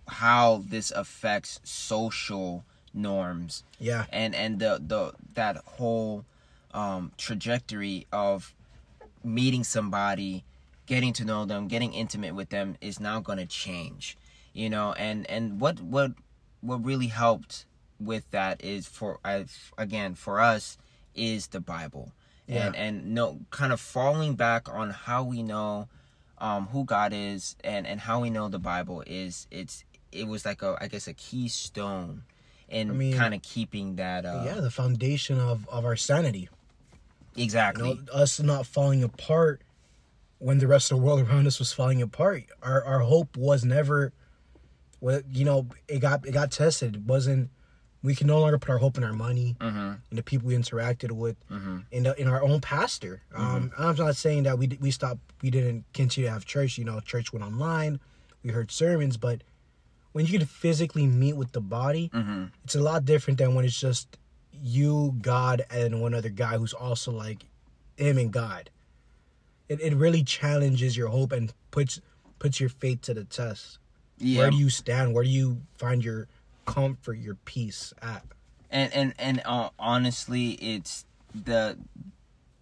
how 0.09 0.63
this 0.69 0.91
affects 0.93 1.61
social 1.65 2.65
norms 2.95 3.65
yeah, 3.79 4.07
and 4.11 4.35
and 4.35 4.59
the 4.61 4.81
the 4.87 5.13
that 5.35 5.57
whole 5.77 6.25
um 6.73 7.13
trajectory 7.19 8.07
of 8.13 8.55
meeting 9.23 9.65
somebody 9.65 10.45
getting 10.87 11.13
to 11.13 11.25
know 11.25 11.45
them 11.45 11.69
getting 11.69 11.93
intimate 11.93 12.35
with 12.35 12.49
them 12.51 12.77
is 12.81 12.99
now 13.01 13.21
going 13.21 13.39
to 13.39 13.47
change 13.47 14.17
you 14.53 14.71
know 14.71 14.93
and 14.95 15.29
and 15.31 15.61
what 15.61 15.81
what 15.81 16.13
what 16.61 16.85
really 16.85 17.09
helped 17.09 17.67
with 17.99 18.31
that 18.31 18.63
is 18.65 18.87
for 18.87 19.19
I, 19.25 19.47
again 19.79 20.15
for 20.15 20.41
us 20.41 20.79
is 21.15 21.49
the 21.49 21.61
bible 21.61 22.13
and 22.49 22.75
Yeah. 22.75 22.81
and 22.81 23.15
no 23.15 23.41
kind 23.51 23.73
of 23.73 23.81
falling 23.81 24.35
back 24.37 24.69
on 24.69 24.91
how 24.91 25.25
we 25.25 25.43
know 25.43 25.89
um 26.39 26.67
who 26.69 26.85
god 26.85 27.13
is 27.13 27.57
and 27.65 27.87
and 27.87 28.01
how 28.01 28.21
we 28.21 28.31
know 28.31 28.49
the 28.49 28.59
bible 28.59 29.03
is 29.07 29.47
it's 29.51 29.85
it 30.13 30.27
was 30.29 30.45
like 30.45 30.63
a 30.63 30.77
i 30.81 30.87
guess 30.89 31.07
a 31.09 31.15
keystone 31.15 32.23
in 32.69 32.91
I 32.91 32.95
mean, 32.95 33.17
kind 33.17 33.33
of 33.35 33.43
keeping 33.43 33.97
that 33.97 34.25
uh 34.27 34.43
yeah, 34.45 34.61
the 34.61 34.71
foundation 34.71 35.39
of 35.39 35.69
of 35.69 35.85
our 35.85 35.97
sanity. 35.97 36.49
You 37.37 37.45
exactly 37.45 37.95
know, 37.95 38.13
us 38.13 38.41
not 38.41 38.67
falling 38.67 39.03
apart 39.05 39.63
when 40.39 40.59
the 40.59 40.67
rest 40.67 40.91
of 40.91 40.99
the 40.99 41.05
world 41.05 41.21
around 41.21 41.47
us 41.47 41.59
was 41.59 41.73
falling 41.73 42.03
apart. 42.03 42.45
Our 42.63 42.85
our 42.85 43.01
hope 43.01 43.37
was 43.37 43.65
never, 43.65 44.13
well, 45.01 45.21
you 45.31 45.45
know, 45.45 45.67
it 45.89 46.01
got 46.01 46.27
it 46.27 46.33
got 46.33 46.51
tested. 46.51 46.97
It 46.97 47.03
wasn't. 47.03 47.51
We 48.03 48.15
can 48.15 48.29
no 48.29 48.39
longer 48.39 48.59
put 48.59 48.71
our 48.71 48.79
hope 48.79 48.97
in 48.99 49.03
our 49.03 49.13
money 49.13 49.57
mm-hmm 49.59 49.95
and 50.11 50.19
the 50.19 50.23
people 50.23 50.47
we 50.49 50.55
interacted 50.55 51.11
with, 51.11 51.37
mm-hmm 51.49 51.79
in 51.91 52.07
in 52.19 52.29
our 52.29 52.43
own 52.43 52.61
pastor. 52.61 53.23
Um, 53.35 53.73
I'm 53.77 53.97
not 53.97 54.17
saying 54.17 54.45
that 54.45 54.59
we 54.59 54.79
we 54.81 54.91
stopped, 54.91 55.21
we 55.43 55.51
didn't 55.51 55.85
continue 55.93 56.29
to 56.29 56.33
have 56.33 56.45
church. 56.45 56.79
You 56.79 56.85
know, 56.85 57.01
church 57.01 57.33
went 57.33 57.45
online, 57.45 57.99
we 58.45 58.51
heard 58.51 58.71
sermons, 58.71 59.17
but 59.17 59.43
when 60.13 60.25
you 60.27 60.39
can 60.39 60.47
physically 60.47 61.07
meet 61.07 61.37
with 61.37 61.53
the 61.53 61.61
body, 61.61 62.11
mm-hmm 62.15 62.45
it's 62.65 62.75
a 62.75 62.81
lot 62.81 63.05
different 63.05 63.39
than 63.39 63.55
when 63.55 63.65
it's 63.65 63.81
just 63.81 64.19
you, 64.53 65.17
God, 65.21 65.65
and 65.71 66.01
one 66.01 66.15
other 66.15 66.29
guy 66.31 66.57
who's 66.59 66.73
also 66.73 67.11
like 67.13 67.45
him 67.97 68.19
and 68.19 68.33
God. 68.33 68.71
It 69.69 69.81
it 69.81 69.95
really 69.95 70.23
challenges 70.23 70.97
your 70.97 71.09
hope 71.09 71.33
and 71.33 71.53
puts 71.71 72.01
puts 72.39 72.61
your 72.61 72.69
faith 72.69 73.01
to 73.03 73.15
the 73.15 73.25
test. 73.25 73.79
yeah 74.19 74.39
Where 74.43 74.51
do 74.51 74.57
you 74.57 74.71
stand? 74.71 75.15
Where 75.15 75.25
do 75.25 75.31
you 75.31 75.63
find 75.79 76.05
your 76.05 76.29
comfort, 76.65 77.19
your 77.19 77.37
peace 77.45 77.93
at? 78.03 78.23
and 78.71 78.93
and 78.93 79.15
and 79.19 79.43
uh, 79.45 79.71
honestly 79.79 80.51
it's 80.53 81.05
the 81.35 81.79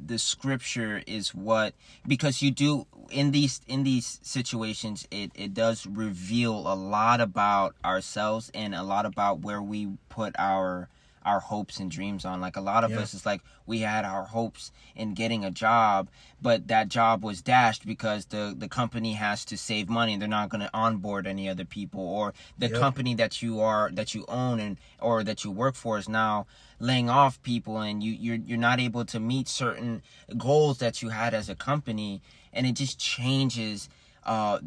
the 0.05 0.19
scripture 0.19 1.03
is 1.07 1.35
what 1.35 1.73
because 2.07 2.43
you 2.43 2.51
do 2.51 2.87
in 3.11 3.31
these 3.31 3.61
in 3.67 3.85
these 3.85 4.21
situations 4.23 5.07
it 5.11 5.31
it 5.35 5.55
does 5.55 5.87
reveal 5.87 6.71
a 6.71 6.75
lot 6.75 7.21
about 7.21 7.75
ourselves 7.85 8.51
and 8.55 8.75
a 8.75 8.83
lot 8.83 9.07
about 9.07 9.41
where 9.41 9.63
we 9.63 9.89
put 10.11 10.35
our 10.39 10.89
our 11.25 11.41
hopes 11.41 11.79
and 11.81 11.91
dreams 11.91 12.25
on 12.25 12.41
like 12.41 12.57
a 12.57 12.61
lot 12.61 12.85
of 12.85 12.91
Yeah. 12.91 13.01
us 13.01 13.15
is 13.15 13.25
like 13.27 13.41
we 13.67 13.81
had 13.81 14.05
our 14.05 14.25
hopes 14.27 14.73
in 14.95 15.15
getting 15.15 15.45
a 15.45 15.51
job 15.51 16.09
but 16.43 16.69
that 16.69 16.89
job 16.89 17.25
was 17.25 17.41
dashed 17.43 17.87
because 17.87 18.27
the 18.27 18.55
the 18.57 18.69
company 18.69 19.15
has 19.15 19.45
to 19.45 19.57
save 19.57 19.89
money 19.89 20.17
they're 20.17 20.29
not 20.29 20.49
going 20.49 20.61
to 20.61 20.71
onboard 20.75 21.27
any 21.27 21.49
other 21.49 21.65
people 21.65 22.01
or 22.01 22.35
the 22.59 22.69
Yep. 22.69 22.81
company 22.81 23.15
that 23.15 23.43
you 23.43 23.61
are 23.61 23.91
that 23.93 24.15
you 24.15 24.25
own 24.29 24.61
and 24.61 24.79
or 25.01 25.25
that 25.25 25.45
you 25.45 25.51
work 25.51 25.75
for 25.75 25.99
is 25.99 26.09
now 26.09 26.47
laying 26.79 27.09
off 27.09 27.43
people 27.43 27.79
and 27.79 28.03
you 28.03 28.13
you're 28.13 28.37
you're 28.45 28.59
not 28.59 28.79
able 28.81 29.05
to 29.05 29.19
meet 29.19 29.49
certain 29.49 30.03
goals 30.37 30.79
that 30.79 31.01
you 31.03 31.09
had 31.09 31.33
as 31.35 31.49
a 31.49 31.55
company 31.55 32.21
and 32.53 32.67
it 32.67 32.73
just 32.73 32.99
changes 32.99 33.89
uh 34.25 34.59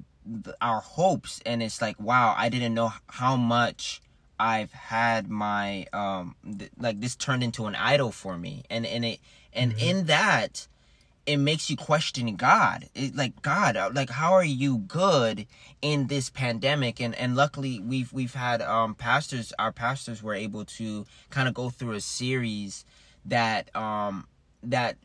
our 0.61 0.81
hopes 0.81 1.39
and 1.45 1.63
it's 1.63 1.81
like 1.81 1.99
wow 2.01 2.33
I 2.37 2.49
didn't 2.49 2.73
know 2.73 2.91
how 3.07 3.35
much 3.37 4.01
I've 4.39 4.71
had 4.71 5.29
my 5.29 5.87
um 5.93 6.35
th- 6.57 6.71
like 6.77 6.99
this 6.99 7.15
turned 7.15 7.43
into 7.43 7.65
an 7.65 7.75
idol 7.75 8.11
for 8.11 8.37
me 8.37 8.63
and 8.69 8.85
and 8.85 9.03
it 9.05 9.19
and 9.53 9.73
in 9.79 10.05
that 10.05 10.67
it 11.27 11.37
makes 11.37 11.69
you 11.69 11.75
question 11.75 12.33
God. 12.37 12.87
It, 12.95 13.15
like 13.15 13.41
God, 13.41 13.75
uh, 13.75 13.91
like 13.93 14.09
how 14.09 14.33
are 14.33 14.45
you 14.45 14.77
good 14.77 15.45
in 15.81 16.07
this 16.07 16.29
pandemic? 16.29 17.01
And 17.01 17.13
and 17.15 17.35
luckily 17.35 17.79
we've 17.81 18.11
we've 18.13 18.33
had 18.33 18.61
um 18.61 18.95
pastors. 18.95 19.53
Our 19.59 19.73
pastors 19.73 20.23
were 20.23 20.33
able 20.33 20.63
to 20.65 21.05
kind 21.29 21.47
of 21.49 21.53
go 21.53 21.69
through 21.69 21.95
a 21.95 22.01
series 22.01 22.85
that 23.25 23.75
um 23.75 24.25
that 24.63 24.97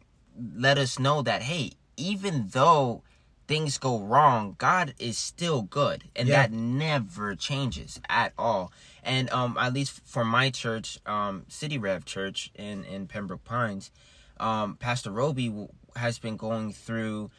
let 0.56 0.78
us 0.78 0.98
know 0.98 1.22
that 1.22 1.42
hey, 1.42 1.72
even 1.96 2.46
though 2.52 3.02
things 3.46 3.78
go 3.78 4.00
wrong, 4.00 4.54
God 4.58 4.94
is 4.98 5.18
still 5.18 5.62
good, 5.62 6.04
and 6.16 6.28
Yeah. 6.28 6.42
that 6.42 6.52
never 6.52 7.34
changes 7.34 8.00
at 8.08 8.32
all. 8.38 8.72
And 9.02 9.28
um, 9.30 9.56
at 9.58 9.72
least 9.74 10.00
for 10.04 10.24
my 10.24 10.50
church, 10.50 10.98
um, 11.06 11.44
City 11.48 11.76
Rev 11.78 12.04
Church 12.04 12.50
in 12.54 12.84
in 12.84 13.06
Pembroke 13.08 13.44
Pines, 13.44 13.90
um, 14.38 14.76
Pastor 14.76 15.10
Roby 15.10 15.48
w- 15.48 15.68
has 15.96 16.18
been 16.18 16.36
going 16.36 16.72
through 16.72 17.30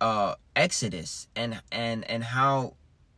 uh, 0.00 0.34
Exodus 0.56 1.28
and 1.36 1.60
and 1.70 2.04
and 2.10 2.24
how 2.24 2.74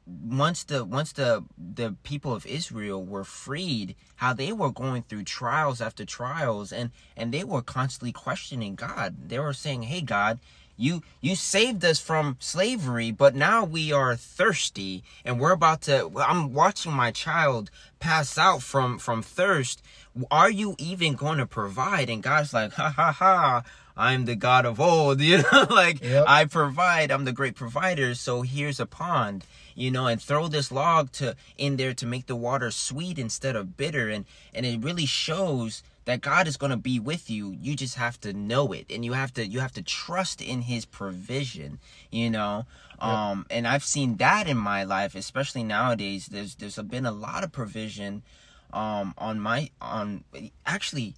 once 0.06 0.64
the 0.64 0.85
once 0.85 1.12
the 1.12 1.44
the 1.56 1.97
people 2.02 2.35
of 2.35 2.44
Israel 2.47 3.02
were 3.04 3.25
freed, 3.25 3.97
how 4.16 4.33
they 4.35 4.52
were 4.52 4.71
going 4.71 5.02
through 5.02 5.25
trials 5.25 5.80
after 5.80 6.04
trials, 6.04 6.73
and 6.73 6.90
and 7.16 7.33
they 7.33 7.42
were 7.44 7.62
constantly 7.62 8.12
questioning 8.12 8.75
God. 8.75 9.28
They 9.28 9.38
were 9.38 9.52
saying, 9.54 9.85
"Hey, 9.85 10.00
God." 10.02 10.38
You 10.76 11.02
you 11.21 11.37
saved 11.37 11.85
us 11.85 12.00
from 12.00 12.37
slavery, 12.40 13.11
but 13.12 13.35
now 13.35 13.64
we 13.64 13.93
are 13.93 14.16
thirsty 14.16 15.04
and 15.25 15.38
we're 15.38 15.52
about 15.52 15.83
to 15.83 16.11
I'm 16.19 16.52
watching 16.52 16.93
my 16.93 17.11
child 17.11 17.71
pass 18.00 18.37
out 18.37 18.62
from 18.62 18.99
from 18.99 19.23
thirst. 19.23 19.83
Are 20.31 20.50
you 20.50 20.75
even 20.78 21.14
going 21.14 21.38
to 21.38 21.47
provide? 21.47 22.11
And 22.11 22.23
God's 22.23 22.52
like, 22.52 22.73
"Ha 22.73 22.90
ha 22.90 23.12
ha. 23.12 23.62
I'm 23.97 24.25
the 24.25 24.35
God 24.35 24.66
of 24.66 24.81
old, 24.81 25.21
you 25.31 25.38
know, 25.38 25.66
like 25.71 26.02
Yep. 26.02 26.25
I 26.26 26.45
provide, 26.47 27.12
I'm 27.12 27.25
the 27.25 27.33
great 27.33 27.54
provider, 27.54 28.14
so 28.16 28.43
here's 28.43 28.81
a 28.81 28.87
pond, 28.87 29.47
you 29.76 29.90
know, 29.93 30.09
and 30.09 30.21
throw 30.21 30.49
this 30.49 30.73
log 30.73 31.12
to 31.12 31.37
in 31.57 31.76
there 31.76 31.95
to 31.95 32.07
make 32.07 32.26
the 32.26 32.35
water 32.35 32.73
sweet 32.73 33.19
instead 33.19 33.54
of 33.54 33.76
bitter 33.76 34.09
and 34.09 34.25
and 34.52 34.66
it 34.66 34.81
really 34.83 35.07
shows 35.07 35.83
that 36.04 36.20
God 36.20 36.46
is 36.46 36.56
going 36.56 36.70
to 36.70 36.76
be 36.76 37.00
with 37.00 37.30
you. 37.30 37.56
You 37.61 37.75
just 37.75 37.96
have 37.96 38.20
to 38.20 38.32
know 38.32 38.73
it 38.73 38.87
and 38.90 39.04
you 39.04 39.14
have 39.14 39.32
to 39.34 39.46
you 39.46 39.61
have 39.61 39.73
to 39.73 39.82
trust 39.82 40.40
in 40.42 40.62
his 40.62 40.84
provision, 40.84 41.78
you 42.11 42.30
know. 42.30 42.66
Um 43.00 43.46
and 43.50 43.66
I've 43.66 43.84
seen 43.84 44.16
that 44.16 44.46
in 44.46 44.56
my 44.56 44.84
life, 44.84 45.14
especially 45.14 45.64
nowadays. 45.64 46.26
There's 46.26 46.54
there's 46.56 46.76
been 46.76 47.06
a 47.06 47.12
lot 47.12 47.44
of 47.44 47.52
provision 47.52 48.23
um 48.73 49.14
on 49.18 49.40
my 49.40 49.70
on 49.80 50.25
actually 50.66 51.14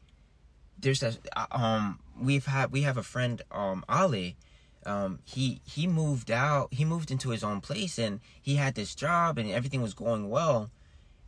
there's 0.78 1.02
a 1.02 1.16
um 1.50 1.99
we've 2.21 2.47
had 2.47 2.71
we 2.71 2.83
have 2.83 2.97
a 2.97 3.02
friend 3.02 3.43
um 3.50 3.85
Ali 3.88 4.37
um 4.85 5.19
he 5.25 5.61
he 5.64 5.87
moved 5.87 6.31
out 6.31 6.69
he 6.73 6.85
moved 6.85 7.11
into 7.11 7.31
his 7.31 7.43
own 7.43 7.61
place 7.61 7.99
and 7.99 8.21
he 8.40 8.57
had 8.57 8.75
this 8.75 8.95
job 8.95 9.37
and 9.38 9.50
everything 9.50 9.83
was 9.83 9.95
going 9.95 10.31
well 10.31 10.71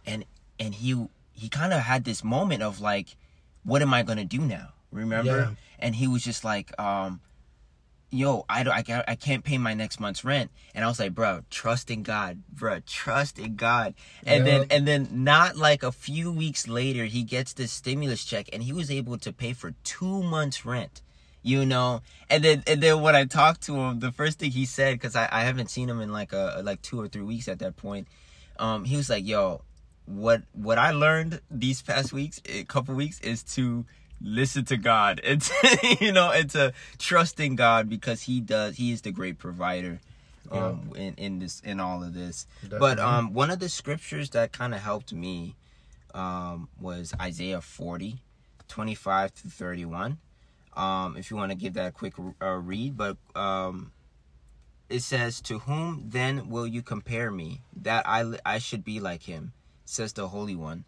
and 0.06 0.24
and 0.60 0.76
he 0.76 1.08
he 1.32 1.48
kind 1.48 1.72
of 1.72 1.80
had 1.80 2.04
this 2.04 2.22
moment 2.22 2.62
of 2.62 2.80
like 2.80 3.16
what 3.68 3.82
am 3.82 3.92
I 3.92 4.02
going 4.02 4.18
to 4.18 4.24
do 4.24 4.40
now? 4.40 4.68
Remember? 4.90 5.38
Yeah. 5.38 5.50
and 5.78 5.94
he 5.94 6.08
was 6.08 6.24
just 6.24 6.42
like 6.44 6.68
um 6.80 7.20
yo 8.10 8.46
I 8.48 8.62
don't 8.62 8.72
I 8.72 8.82
can't, 8.82 9.04
I 9.06 9.16
can't 9.16 9.44
pay 9.44 9.58
my 9.58 9.74
next 9.74 10.00
month's 10.00 10.24
rent. 10.24 10.50
And 10.74 10.82
I 10.82 10.88
was 10.88 10.98
like 10.98 11.14
bro 11.14 11.42
trust 11.50 11.90
in 11.90 12.02
God 12.02 12.42
bro 12.50 12.80
trust 12.86 13.38
in 13.38 13.56
God. 13.56 13.92
And 14.24 14.46
then 14.46 14.60
and 14.70 14.88
then 14.88 15.08
not 15.12 15.56
like 15.56 15.82
a 15.82 15.92
few 15.92 16.32
weeks 16.32 16.66
later 16.66 17.04
he 17.04 17.22
gets 17.22 17.52
this 17.52 17.70
stimulus 17.70 18.24
check 18.24 18.48
and 18.52 18.62
he 18.62 18.72
was 18.72 18.90
able 18.90 19.18
to 19.18 19.30
pay 19.32 19.52
for 19.52 19.72
2 19.84 20.22
months 20.22 20.64
rent 20.64 21.02
you 21.42 21.64
know? 21.64 22.00
And 22.30 22.42
then 22.42 22.62
and 22.66 22.82
then 22.82 23.02
when 23.02 23.14
I 23.14 23.24
talked 23.26 23.60
to 23.68 23.76
him 23.76 24.00
the 24.00 24.10
first 24.10 24.38
thing 24.38 24.50
he 24.52 24.64
said 24.64 24.98
cuz 25.02 25.14
I 25.14 25.28
I 25.30 25.42
haven't 25.44 25.68
seen 25.68 25.90
him 25.90 26.00
in 26.00 26.10
like 26.20 26.32
a 26.32 26.62
like 26.64 26.80
2 26.80 26.98
or 26.98 27.08
3 27.08 27.22
weeks 27.22 27.46
at 27.48 27.58
that 27.58 27.76
point 27.76 28.08
um 28.58 28.84
he 28.84 28.96
was 28.96 29.10
like 29.10 29.26
yo 29.26 29.62
what 30.08 30.42
what 30.52 30.78
I 30.78 30.90
learned 30.90 31.40
these 31.50 31.82
past 31.82 32.12
weeks 32.12 32.40
a 32.46 32.64
couple 32.64 32.94
weeks 32.94 33.20
is 33.20 33.42
to 33.54 33.84
listen 34.20 34.64
to 34.66 34.76
God. 34.76 35.20
And 35.24 35.42
to, 35.42 35.96
you 36.00 36.12
know 36.12 36.30
and 36.30 36.48
to 36.50 36.72
trust 36.98 37.38
in 37.40 37.56
God 37.56 37.88
because 37.88 38.22
he 38.22 38.40
does 38.40 38.76
he 38.76 38.92
is 38.92 39.02
the 39.02 39.12
great 39.12 39.38
provider 39.38 40.00
um 40.50 40.92
in 40.96 41.14
in 41.14 41.38
this 41.40 41.60
in 41.60 41.78
all 41.78 42.02
of 42.02 42.14
this. 42.14 42.46
But 42.80 42.98
um 42.98 43.34
one 43.34 43.50
of 43.50 43.58
the 43.58 43.68
scriptures 43.68 44.30
that 44.30 44.52
kind 44.52 44.74
of 44.74 44.80
helped 44.80 45.12
me 45.12 45.54
um 46.14 46.68
was 46.80 47.12
Isaiah 47.20 47.60
40 47.60 48.22
25 48.68 49.34
to 49.34 49.48
31 49.48 50.18
um 50.76 51.16
if 51.16 51.30
you 51.30 51.36
want 51.36 51.50
to 51.50 51.56
give 51.56 51.74
that 51.74 51.88
a 51.88 51.90
quick 51.90 52.14
uh, 52.42 52.50
read 52.50 52.96
but 52.96 53.16
um 53.34 53.92
it 54.88 55.00
says 55.00 55.40
to 55.42 55.60
whom 55.60 56.04
then 56.06 56.48
will 56.48 56.66
you 56.66 56.82
compare 56.82 57.30
me 57.30 57.60
that 57.76 58.06
I 58.06 58.38
I 58.44 58.58
should 58.58 58.84
be 58.84 59.00
like 59.00 59.22
him 59.22 59.52
says 59.88 60.12
the 60.12 60.28
holy 60.28 60.54
one 60.54 60.84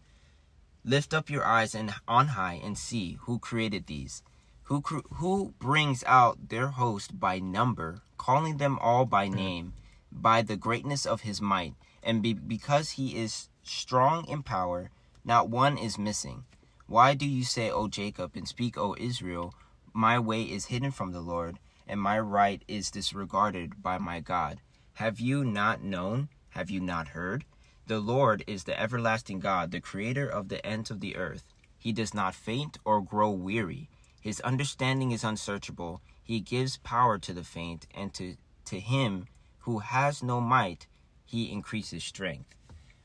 lift 0.83 1.13
up 1.13 1.29
your 1.29 1.45
eyes 1.45 1.75
and 1.75 1.93
on 2.07 2.29
high 2.29 2.59
and 2.63 2.77
see 2.77 3.17
who 3.21 3.37
created 3.39 3.85
these. 3.85 4.23
Who 4.63 4.81
cr- 4.81 5.07
who 5.15 5.53
brings 5.59 6.03
out 6.05 6.49
their 6.49 6.67
host 6.67 7.19
by 7.19 7.39
number 7.39 8.01
calling 8.17 8.57
them 8.57 8.79
all 8.79 9.05
by 9.05 9.27
hmm. 9.27 9.35
name 9.35 9.73
by 10.11 10.41
the 10.41 10.57
greatness 10.57 11.05
of 11.05 11.21
his 11.21 11.41
might. 11.41 11.75
And 12.03 12.21
be- 12.21 12.33
because 12.33 12.91
he 12.91 13.15
is 13.15 13.49
strong 13.63 14.27
in 14.27 14.43
power 14.43 14.91
not 15.23 15.49
one 15.49 15.77
is 15.77 15.99
missing. 15.99 16.45
Why 16.87 17.13
do 17.13 17.27
you 17.27 17.43
say 17.43 17.69
o 17.69 17.87
jacob 17.87 18.31
and 18.35 18.47
speak 18.47 18.77
o 18.77 18.95
israel 18.99 19.53
my 19.93 20.17
way 20.19 20.43
is 20.43 20.65
hidden 20.65 20.91
from 20.91 21.11
the 21.11 21.21
lord 21.21 21.59
and 21.87 21.99
my 21.99 22.17
right 22.19 22.63
is 22.67 22.91
disregarded 22.91 23.83
by 23.83 23.97
my 23.97 24.19
god? 24.19 24.61
Have 24.93 25.19
you 25.19 25.43
not 25.43 25.83
known? 25.83 26.29
Have 26.49 26.69
you 26.69 26.79
not 26.79 27.09
heard 27.09 27.45
the 27.91 27.99
Lord 27.99 28.41
is 28.47 28.63
the 28.63 28.79
everlasting 28.79 29.41
God, 29.41 29.71
the 29.71 29.81
creator 29.81 30.25
of 30.25 30.47
the 30.47 30.65
ends 30.65 30.89
of 30.91 31.01
the 31.01 31.17
earth. 31.17 31.43
He 31.77 31.91
does 31.91 32.13
not 32.13 32.33
faint 32.33 32.77
or 32.85 33.01
grow 33.01 33.29
weary. 33.31 33.89
His 34.21 34.39
understanding 34.41 35.11
is 35.11 35.25
unsearchable. 35.25 35.99
He 36.23 36.39
gives 36.39 36.77
power 36.77 37.17
to 37.17 37.33
the 37.33 37.43
faint, 37.43 37.87
and 37.93 38.13
to, 38.13 38.37
to 38.63 38.79
him 38.79 39.25
who 39.65 39.79
has 39.79 40.23
no 40.23 40.39
might, 40.39 40.87
he 41.25 41.51
increases 41.51 42.01
strength. 42.01 42.55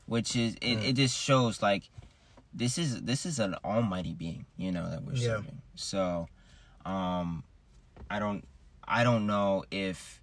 Which 0.05 0.37
is 0.37 0.55
it, 0.61 0.77
it 0.81 0.93
just 0.95 1.17
shows 1.17 1.61
like 1.61 1.89
this 2.53 2.77
is 2.77 3.01
this 3.01 3.25
is 3.25 3.39
an 3.39 3.55
almighty 3.65 4.13
being, 4.13 4.45
you 4.55 4.71
know, 4.71 4.89
that 4.89 5.03
we're 5.03 5.15
Yeah. 5.15 5.35
serving. 5.35 5.61
So 5.75 6.29
um 6.85 7.43
I 8.09 8.19
don't 8.19 8.47
I 8.85 9.03
don't 9.03 9.27
know 9.27 9.65
if 9.69 10.21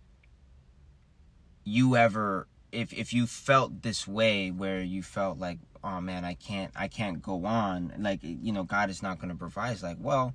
you 1.65 1.97
ever 1.97 2.47
if 2.75 2.93
if 2.93 3.13
you 3.13 3.27
felt 3.27 3.83
this 3.83 4.07
way 4.07 4.51
where 4.51 4.81
you 4.81 5.03
felt 5.03 5.39
like 5.39 5.59
oh 5.83 6.01
man 6.01 6.25
i 6.25 6.35
can't 6.35 6.73
i 6.75 6.89
can't 6.89 7.23
go 7.23 7.45
on 7.45 7.93
like 7.99 8.21
you 8.23 8.53
know 8.53 8.65
god 8.65 8.91
is 8.91 9.03
not 9.03 9.19
going 9.19 9.29
to 9.31 9.37
provide 9.37 9.73
it's 9.73 9.83
like 9.83 9.97
well 10.01 10.35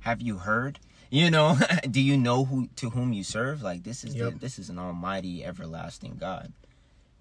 have 0.00 0.20
you 0.20 0.38
heard 0.38 0.78
you 1.10 1.30
know 1.30 1.56
do 1.90 2.00
you 2.00 2.16
know 2.16 2.44
who 2.44 2.66
to 2.76 2.90
whom 2.90 3.12
you 3.12 3.22
serve 3.24 3.62
like 3.62 3.82
this 3.84 4.04
is 4.04 4.14
the, 4.30 4.38
this 4.40 4.58
is 4.58 4.68
an 4.70 4.78
almighty 4.78 5.44
everlasting 5.44 6.16
god 6.18 6.52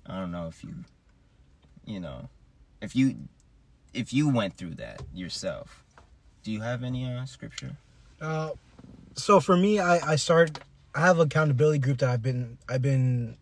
i 0.07 0.17
don't 0.19 0.31
know 0.31 0.47
if 0.47 0.63
you 0.63 0.73
you 1.85 1.99
know 1.99 2.29
if 2.81 2.95
you 2.95 3.15
if 3.93 4.13
you 4.13 4.27
went 4.29 4.55
through 4.57 4.75
that 4.75 5.01
yourself 5.13 5.83
do 6.43 6.51
you 6.51 6.61
have 6.61 6.83
any 6.83 7.05
uh 7.05 7.25
scripture 7.25 7.77
Uh, 8.21 8.51
so 9.15 9.39
for 9.39 9.57
me, 9.57 9.79
I 9.79 10.13
I 10.13 10.15
start. 10.15 10.59
I 10.95 11.01
have 11.01 11.19
an 11.19 11.27
accountability 11.27 11.79
group 11.79 11.97
that 11.99 12.09
I've 12.09 12.21
been 12.23 12.57
I've 12.71 12.81
been. 12.81 13.35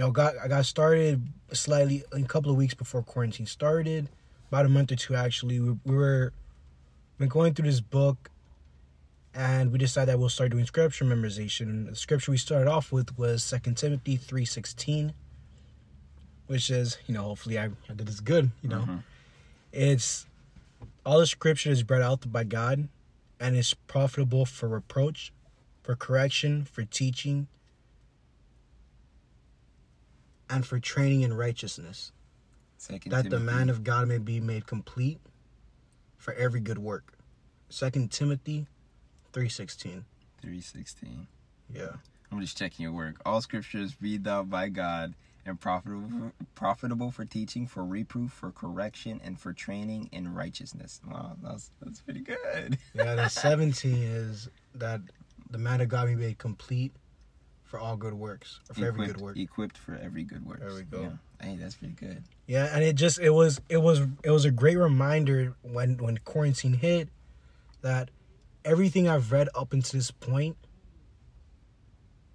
You 0.00 0.06
know, 0.06 0.12
got 0.12 0.38
I 0.42 0.48
got 0.48 0.64
started 0.64 1.28
slightly 1.52 2.04
a 2.10 2.22
couple 2.22 2.50
of 2.50 2.56
weeks 2.56 2.72
before 2.72 3.02
quarantine 3.02 3.44
started, 3.44 4.08
about 4.48 4.64
a 4.64 4.70
month 4.70 4.90
or 4.90 4.96
two 4.96 5.14
actually. 5.14 5.60
We, 5.60 5.76
we 5.84 5.94
were 5.94 6.32
been 7.18 7.28
going 7.28 7.52
through 7.52 7.66
this 7.66 7.82
book, 7.82 8.30
and 9.34 9.70
we 9.70 9.76
decided 9.76 10.08
that 10.08 10.18
we'll 10.18 10.30
start 10.30 10.52
doing 10.52 10.64
scripture 10.64 11.04
memorization. 11.04 11.86
The 11.90 11.96
scripture 11.96 12.30
we 12.30 12.38
started 12.38 12.66
off 12.66 12.90
with 12.90 13.18
was 13.18 13.44
Second 13.44 13.76
Timothy 13.76 14.16
three 14.16 14.46
sixteen, 14.46 15.12
which 16.46 16.70
is 16.70 16.96
you 17.06 17.12
know 17.12 17.24
hopefully 17.24 17.58
I, 17.58 17.64
I 17.66 17.92
did 17.94 18.06
this 18.06 18.20
good. 18.20 18.50
You 18.62 18.70
know, 18.70 18.84
Mhm. 18.88 19.02
it's 19.70 20.24
all 21.04 21.18
the 21.18 21.26
scripture 21.26 21.72
is 21.72 21.82
brought 21.82 22.00
out 22.00 22.32
by 22.32 22.44
God, 22.44 22.88
and 23.38 23.54
is 23.54 23.74
profitable 23.86 24.46
for 24.46 24.66
reproach, 24.66 25.30
for 25.82 25.94
correction, 25.94 26.64
for 26.64 26.84
teaching, 26.84 27.48
and 30.50 30.66
for 30.66 30.78
training 30.78 31.22
in 31.22 31.32
righteousness, 31.32 32.12
Second 32.76 33.12
that 33.12 33.30
the 33.30 33.40
man 33.40 33.68
of 33.68 33.84
God 33.84 34.08
may 34.08 34.18
be 34.18 34.40
made 34.40 34.66
complete 34.66 35.20
for 36.16 36.34
every 36.34 36.60
good 36.60 36.78
work. 36.78 37.18
Second 37.68 38.10
Timothy 38.10 38.66
three 39.32 39.48
sixteen. 39.48 40.04
316. 40.42 41.26
Yeah. 41.72 41.96
I'm 42.32 42.40
just 42.40 42.56
checking 42.56 42.84
your 42.84 42.92
work. 42.92 43.16
All 43.26 43.40
scriptures 43.40 43.92
breathed 43.92 44.26
out 44.26 44.48
by 44.48 44.68
God 44.68 45.14
and 45.44 45.60
profitable 45.60 46.32
profitable 46.54 47.10
for 47.10 47.24
teaching, 47.24 47.66
for 47.66 47.84
reproof, 47.84 48.30
for 48.30 48.50
correction, 48.52 49.20
and 49.24 49.38
for 49.38 49.52
training 49.52 50.08
in 50.12 50.32
righteousness. 50.32 51.00
Wow, 51.06 51.36
that's 51.42 51.70
that's 51.80 52.00
pretty 52.00 52.20
good. 52.20 52.78
Yeah, 52.94 53.16
the 53.16 53.28
17 53.28 53.94
is 53.94 54.48
that 54.74 55.00
the 55.50 55.58
man 55.58 55.80
of 55.80 55.88
God 55.88 56.08
may 56.08 56.14
be 56.14 56.34
complete 56.34 56.92
for 57.70 57.78
all 57.78 57.96
good 57.96 58.14
works, 58.14 58.58
or 58.68 58.74
for 58.74 58.84
every 58.84 59.06
good 59.06 59.20
work. 59.20 59.36
Equipped 59.36 59.78
for 59.78 59.94
every 59.94 60.24
good 60.24 60.44
work. 60.44 60.58
There 60.58 60.74
we 60.74 60.82
go. 60.82 61.02
Yeah. 61.02 61.46
Hey, 61.46 61.56
that's 61.56 61.76
pretty 61.76 61.94
good. 61.94 62.24
Yeah, 62.48 62.64
and 62.74 62.82
it 62.82 62.96
just 62.96 63.20
it 63.20 63.30
was 63.30 63.60
it 63.68 63.78
was 63.78 64.00
it 64.24 64.30
was 64.30 64.44
a 64.44 64.50
great 64.50 64.76
reminder 64.76 65.54
when 65.62 65.96
when 65.98 66.18
quarantine 66.24 66.74
hit 66.74 67.08
that 67.82 68.10
everything 68.64 69.06
I've 69.08 69.30
read 69.30 69.48
up 69.54 69.72
until 69.72 69.98
this 69.98 70.10
point 70.10 70.56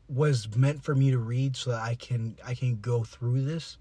was 0.08 0.56
meant 0.56 0.84
for 0.84 0.96
me 0.96 1.12
to 1.12 1.18
read 1.18 1.58
so 1.58 1.72
that 1.72 1.82
I 1.82 1.96
can 1.96 2.38
I 2.46 2.54
can 2.56 2.80
go 2.80 3.04
through 3.04 3.42
this 3.44 3.78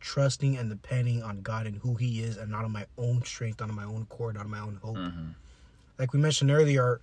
trusting 0.00 0.56
and 0.56 0.68
depending 0.68 1.22
on 1.22 1.40
God 1.42 1.66
and 1.66 1.76
who 1.78 1.94
he 1.94 2.20
is 2.20 2.36
and 2.36 2.50
not 2.50 2.64
on 2.64 2.72
my 2.72 2.86
own 2.98 3.22
strength, 3.24 3.60
not 3.60 3.70
on 3.70 3.76
my 3.76 3.84
own 3.84 4.06
core, 4.06 4.32
not 4.32 4.44
on 4.44 4.50
my 4.50 4.60
own 4.60 4.78
hope. 4.82 4.96
Mhm. 4.96 5.34
like 5.98 6.12
we 6.12 6.18
mentioned 6.18 6.50
earlier, 6.50 7.00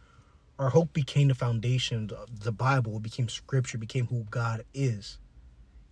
our, 0.63 0.69
hope 0.69 0.93
became 0.93 1.27
the 1.27 1.35
foundation. 1.35 2.09
of 2.17 2.39
The 2.43 2.51
Bible 2.51 2.97
it 2.97 3.03
became 3.03 3.29
scripture, 3.29 3.77
became 3.77 4.07
who 4.07 4.25
God 4.29 4.63
is, 4.73 5.17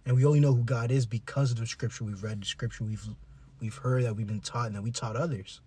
and 0.05 0.15
we 0.15 0.25
only 0.25 0.39
know 0.39 0.53
who 0.53 0.63
God 0.63 0.91
is 0.91 1.05
because 1.05 1.51
of 1.51 1.57
the 1.57 1.67
scripture 1.67 2.03
we've 2.03 2.23
read, 2.23 2.41
the 2.41 2.45
scripture 2.45 2.83
we've 2.83 3.05
we've 3.59 3.75
heard 3.77 4.03
that 4.05 4.15
we've 4.15 4.27
been 4.27 4.39
taught, 4.41 4.67
and 4.67 4.75
that 4.75 4.81
we 4.81 4.91
taught 4.91 5.15
others. 5.15 5.61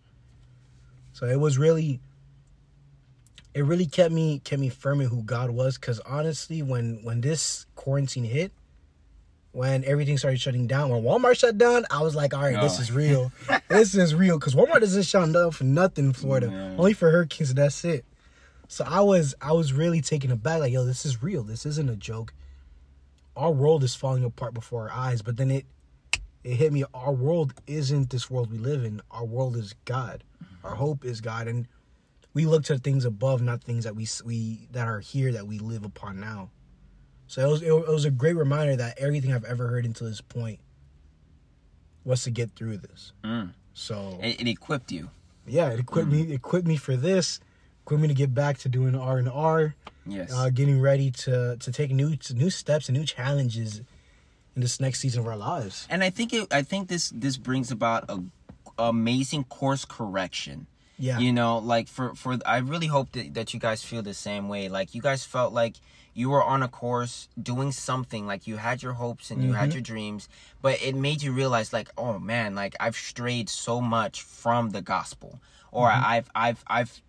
So 1.12 1.26
it 1.26 1.38
was 1.38 1.58
really, 1.58 2.00
it 3.54 3.64
really 3.64 3.86
kept 3.86 4.12
me 4.12 4.40
kept 4.40 4.60
me 4.60 4.68
firm 4.68 5.00
in 5.00 5.08
who 5.08 5.22
God 5.22 5.50
was. 5.50 5.76
Because 5.78 6.00
honestly, 6.00 6.62
when 6.62 7.00
when 7.04 7.20
this 7.20 7.66
quarantine 7.76 8.24
hit, 8.24 8.50
when 9.52 9.84
everything 9.84 10.18
started 10.18 10.40
shutting 10.40 10.66
down, 10.66 10.90
when 10.90 11.02
Walmart 11.02 11.38
shut 11.38 11.56
down, 11.56 11.84
I 11.90 12.02
was 12.02 12.16
like, 12.16 12.34
all 12.34 12.42
right, 12.42 12.60
this 12.60 12.78
Oh. 12.78 12.82
is 12.82 12.90
real. 12.92 13.32
this 13.68 13.94
is 13.94 14.14
real. 14.14 14.38
Because 14.38 14.54
Walmart 14.56 14.80
doesn't 14.80 15.04
shut 15.04 15.32
down 15.32 15.52
for 15.52 15.62
nothing 15.64 16.06
in 16.06 16.12
Florida, 16.12 16.74
only 16.78 16.94
for 16.94 17.10
hurricanes. 17.10 17.50
and 17.50 17.58
That's 17.58 17.84
it. 17.84 18.04
So 18.68 18.84
I 18.86 19.00
was 19.00 19.34
I 19.40 19.52
was 19.52 19.72
really 19.72 20.00
taken 20.00 20.30
aback. 20.30 20.60
Like, 20.60 20.72
yo, 20.72 20.84
this 20.84 21.04
is 21.04 21.22
real. 21.22 21.42
This 21.42 21.66
isn't 21.66 21.88
a 21.90 21.96
joke. 21.96 22.32
Our 23.36 23.50
world 23.50 23.82
is 23.84 23.94
falling 23.94 24.24
apart 24.24 24.54
before 24.54 24.88
our 24.90 24.96
eyes. 24.96 25.22
But 25.22 25.36
then 25.36 25.50
it 25.50 25.66
it 26.42 26.56
hit 26.56 26.72
me. 26.72 26.84
Our 26.92 27.12
world 27.12 27.54
isn't 27.66 28.10
this 28.10 28.30
world 28.30 28.50
we 28.50 28.58
live 28.58 28.84
in. 28.84 29.00
Our 29.10 29.24
world 29.24 29.56
is 29.56 29.74
God. 29.84 30.24
Our 30.62 30.74
hope 30.74 31.04
is 31.04 31.20
God, 31.20 31.46
and 31.46 31.68
we 32.32 32.46
look 32.46 32.64
to 32.64 32.78
things 32.78 33.04
above, 33.04 33.42
not 33.42 33.62
things 33.62 33.84
that 33.84 33.94
we 33.94 34.06
we 34.24 34.68
that 34.72 34.88
are 34.88 35.00
here 35.00 35.32
that 35.32 35.46
we 35.46 35.58
live 35.58 35.84
upon 35.84 36.20
now. 36.20 36.50
So 37.26 37.46
it 37.46 37.50
was 37.50 37.62
it, 37.62 37.72
was 37.72 38.04
a 38.04 38.10
great 38.10 38.36
reminder 38.36 38.76
that 38.76 38.98
everything 38.98 39.32
I've 39.32 39.44
ever 39.44 39.68
heard 39.68 39.84
until 39.84 40.06
this 40.08 40.20
point 40.20 40.60
was 42.04 42.22
to 42.24 42.30
get 42.30 42.50
through 42.54 42.78
this. 42.78 43.12
Mm. 43.24 43.52
So 43.72 44.18
It, 44.22 44.40
it 44.42 44.48
equipped 44.48 44.92
you. 44.92 45.10
yeah, 45.46 45.70
it 45.70 45.80
equipped 45.80 46.10
me. 46.10 46.22
It 46.22 46.30
equipped 46.32 46.66
me 46.66 46.76
for 46.76 46.96
this. 46.96 47.40
Me 47.90 48.08
to 48.08 48.14
get 48.14 48.34
back 48.34 48.58
to 48.58 48.68
doing 48.68 48.94
R 48.94 49.18
and 49.18 49.28
R. 49.28 49.74
Yes. 50.06 50.32
Uh, 50.32 50.50
getting 50.50 50.80
ready 50.80 51.10
to 51.10 51.56
to 51.56 51.72
take 51.72 51.90
new 51.90 52.16
new 52.34 52.50
steps 52.50 52.88
and 52.88 52.98
new 52.98 53.04
challenges 53.04 53.80
in 54.56 54.62
this 54.62 54.80
next 54.80 55.00
season 55.00 55.20
of 55.20 55.26
our 55.26 55.36
lives. 55.36 55.86
and 55.90 56.02
I 56.02 56.10
think 56.10 56.32
it. 56.32 56.52
I 56.52 56.62
think 56.62 56.88
this 56.88 57.10
this 57.14 57.36
brings 57.36 57.70
about 57.70 58.04
a 58.08 58.22
amazing 58.78 59.44
course 59.44 59.84
correction. 59.84 60.66
Yeah. 60.98 61.18
You 61.18 61.32
know, 61.32 61.58
like 61.58 61.88
for 61.88 62.14
for 62.14 62.38
I 62.46 62.58
really 62.58 62.86
hope 62.86 63.12
that, 63.12 63.34
that 63.34 63.54
you 63.54 63.60
guys 63.60 63.82
feel 63.82 64.02
the 64.02 64.14
same 64.14 64.48
way. 64.48 64.68
Like 64.68 64.94
you 64.94 65.02
guys 65.02 65.24
felt 65.24 65.52
like 65.52 65.76
you 66.14 66.30
were 66.30 66.42
on 66.42 66.62
a 66.62 66.68
course 66.68 67.28
doing 67.40 67.72
something 67.72 68.26
like 68.26 68.46
you 68.46 68.56
had 68.56 68.82
your 68.82 68.92
hopes 68.92 69.30
and 69.30 69.42
you 69.42 69.52
had 69.52 69.72
your 69.72 69.82
dreams, 69.82 70.28
but 70.62 70.80
it 70.80 70.94
made 70.94 71.22
you 71.22 71.32
realize 71.32 71.72
like, 71.72 71.90
oh 71.98 72.20
man, 72.20 72.54
like 72.54 72.76
I've 72.78 72.94
strayed 72.94 73.48
so 73.48 73.80
much 73.80 74.22
from 74.22 74.70
the 74.70 74.80
gospel. 74.82 75.40
Or 75.72 75.90
I've 75.90 76.30
I've 76.36 76.62
I've 76.68 77.02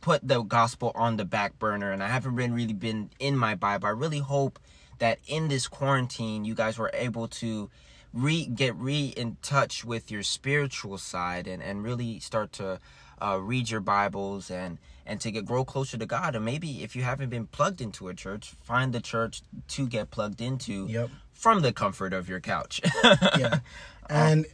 put 0.00 0.26
the 0.26 0.42
gospel 0.42 0.92
on 0.94 1.16
the 1.16 1.24
back 1.24 1.58
burner 1.58 1.90
and 1.92 2.02
I 2.02 2.08
haven't 2.08 2.34
been 2.36 2.54
really 2.54 2.72
been 2.72 3.10
in 3.18 3.36
my 3.36 3.54
Bible. 3.54 3.86
I 3.86 3.90
really 3.90 4.18
hope 4.20 4.58
that 4.98 5.18
in 5.26 5.48
this 5.48 5.68
quarantine 5.68 6.44
you 6.44 6.54
guys 6.54 6.78
were 6.78 6.90
able 6.94 7.28
to 7.28 7.70
re 8.12 8.46
get 8.46 8.74
re 8.76 9.12
in 9.16 9.36
touch 9.42 9.84
with 9.84 10.10
your 10.10 10.22
spiritual 10.22 10.96
side 10.98 11.46
and 11.46 11.62
and 11.62 11.84
really 11.84 12.18
start 12.18 12.52
to 12.54 12.80
uh, 13.20 13.38
read 13.40 13.70
your 13.70 13.80
Bibles 13.80 14.50
and 14.50 14.78
and 15.06 15.20
to 15.20 15.30
get 15.30 15.44
grow 15.44 15.64
closer 15.64 15.96
to 15.98 16.06
God 16.06 16.34
and 16.34 16.44
maybe 16.44 16.82
if 16.82 16.96
you 16.96 17.02
haven't 17.02 17.28
been 17.30 17.46
plugged 17.46 17.80
into 17.80 18.08
a 18.08 18.14
church 18.14 18.54
find 18.62 18.92
the 18.92 19.00
church 19.00 19.42
to 19.68 19.86
get 19.86 20.10
plugged 20.10 20.40
into 20.40 20.86
Yep. 20.88 21.10
from 21.32 21.60
the 21.62 21.72
comfort 21.72 22.12
of 22.12 22.28
your 22.28 22.40
couch 22.40 22.80
yeah. 23.38 23.60
And 24.08 24.46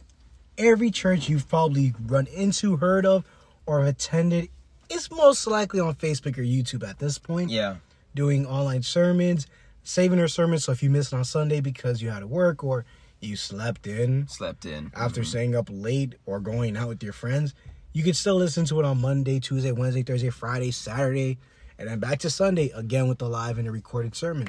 every 0.57 0.91
church 0.91 1.29
you've 1.29 1.47
probably 1.47 1.93
run 2.05 2.27
into, 2.27 2.77
heard 2.77 3.05
of, 3.05 3.23
or 3.65 3.83
attended 3.85 4.49
is 4.89 5.09
most 5.11 5.47
likely 5.47 5.79
on 5.79 5.95
Facebook 5.95 6.37
or 6.37 6.43
YouTube 6.43 6.87
at 6.87 6.99
this 6.99 7.17
point. 7.17 7.49
yeah 7.51 7.75
Doing 8.15 8.45
online 8.45 8.81
sermons, 8.81 9.45
saving 9.83 10.17
their 10.19 10.29
sermons. 10.29 10.63
So 10.63 10.71
if 10.71 10.81
you 10.81 10.89
missed 10.89 11.11
it 11.11 11.17
on 11.17 11.25
Sunday 11.25 11.59
because 11.59 12.01
you 12.01 12.09
had 12.09 12.19
to 12.19 12.27
work 12.27 12.63
or 12.63 12.85
you 13.19 13.35
slept 13.35 13.87
in 13.87 14.27
slept 14.29 14.65
in 14.65 14.91
after 14.95 15.21
Mhm. 15.21 15.25
staying 15.25 15.55
up 15.55 15.67
late 15.71 16.15
or 16.25 16.39
going 16.39 16.77
out 16.77 16.87
with 16.87 17.03
your 17.03 17.11
friends, 17.13 17.53
you 17.91 18.03
could 18.03 18.15
still 18.15 18.35
listen 18.35 18.63
to 18.65 18.79
it 18.79 18.85
on 18.85 19.01
Monday, 19.01 19.39
Tuesday, 19.39 19.71
Wednesday, 19.73 20.03
Thursday, 20.03 20.29
Friday, 20.29 20.71
Saturday, 20.71 21.37
and 21.77 21.89
then 21.89 21.99
back 21.99 22.19
to 22.19 22.29
Sunday 22.29 22.69
again 22.75 23.07
with 23.09 23.17
the 23.17 23.27
live 23.27 23.57
and 23.57 23.67
the 23.67 23.71
recorded 23.71 24.15
sermon. 24.15 24.47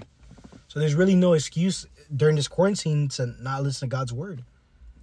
So 0.68 0.78
there's 0.78 0.94
really 0.94 1.14
no 1.16 1.32
excuse 1.32 1.86
during 2.14 2.36
this 2.36 2.46
quarantine 2.48 3.08
to 3.10 3.34
not 3.40 3.62
listen 3.64 3.88
to 3.88 3.96
God's 3.96 4.12
word, 4.12 4.44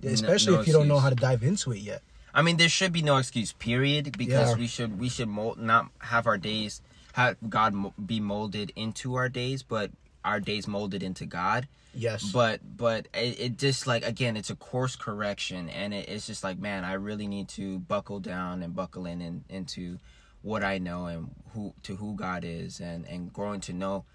especially 0.04 0.54
no 0.54 0.62
if 0.62 0.68
you 0.68 0.74
don't 0.74 0.88
know 0.88 1.00
how 1.00 1.10
to 1.10 1.16
dive 1.16 1.44
into 1.44 1.72
it 1.74 1.80
yet. 1.80 2.02
I 2.34 2.42
mean, 2.42 2.58
there 2.58 2.70
should 2.70 2.92
be 2.92 3.02
no 3.02 3.18
excuse, 3.18 3.54
period, 3.54 4.18
because 4.18 4.52
Yeah. 4.52 4.58
we 4.58 4.68
should 4.68 5.00
we 5.00 5.10
should 5.10 5.30
mold, 5.30 5.60
not 5.60 5.90
have 6.00 6.26
our 6.28 6.38
days 6.38 6.82
have 7.14 7.38
God 7.48 7.76
be 8.08 8.20
molded 8.20 8.72
into 8.76 9.16
our 9.16 9.30
days, 9.30 9.62
but 9.62 9.92
our 10.26 10.40
days 10.40 10.68
molded 10.68 11.04
into 11.04 11.26
God. 11.26 11.68
Yes, 11.94 12.24
But 12.32 12.62
but 12.76 13.08
it, 13.14 13.40
it 13.40 13.58
just 13.60 13.86
like 13.86 14.04
again, 14.04 14.36
it's 14.36 14.50
a 14.50 14.56
course 14.56 14.96
correction, 14.96 15.70
and 15.70 15.94
it, 15.94 16.10
it's 16.10 16.26
just 16.26 16.44
like 16.44 16.58
man, 16.58 16.84
I 16.84 16.94
really 16.94 17.28
need 17.28 17.50
to 17.50 17.78
buckle 17.80 18.20
down 18.20 18.64
and 18.64 18.76
buckle 18.76 19.06
in, 19.06 19.22
in 19.22 19.44
into 19.48 20.00
what 20.42 20.64
I 20.64 20.80
know 20.80 21.06
and 21.06 21.30
who 21.54 21.74
to 21.84 21.98
who 21.98 22.16
God 22.16 22.44
is, 22.44 22.80
and 22.80 23.06
and 23.08 23.32
growing 23.32 23.62
to 23.62 23.74
know. 23.74 24.06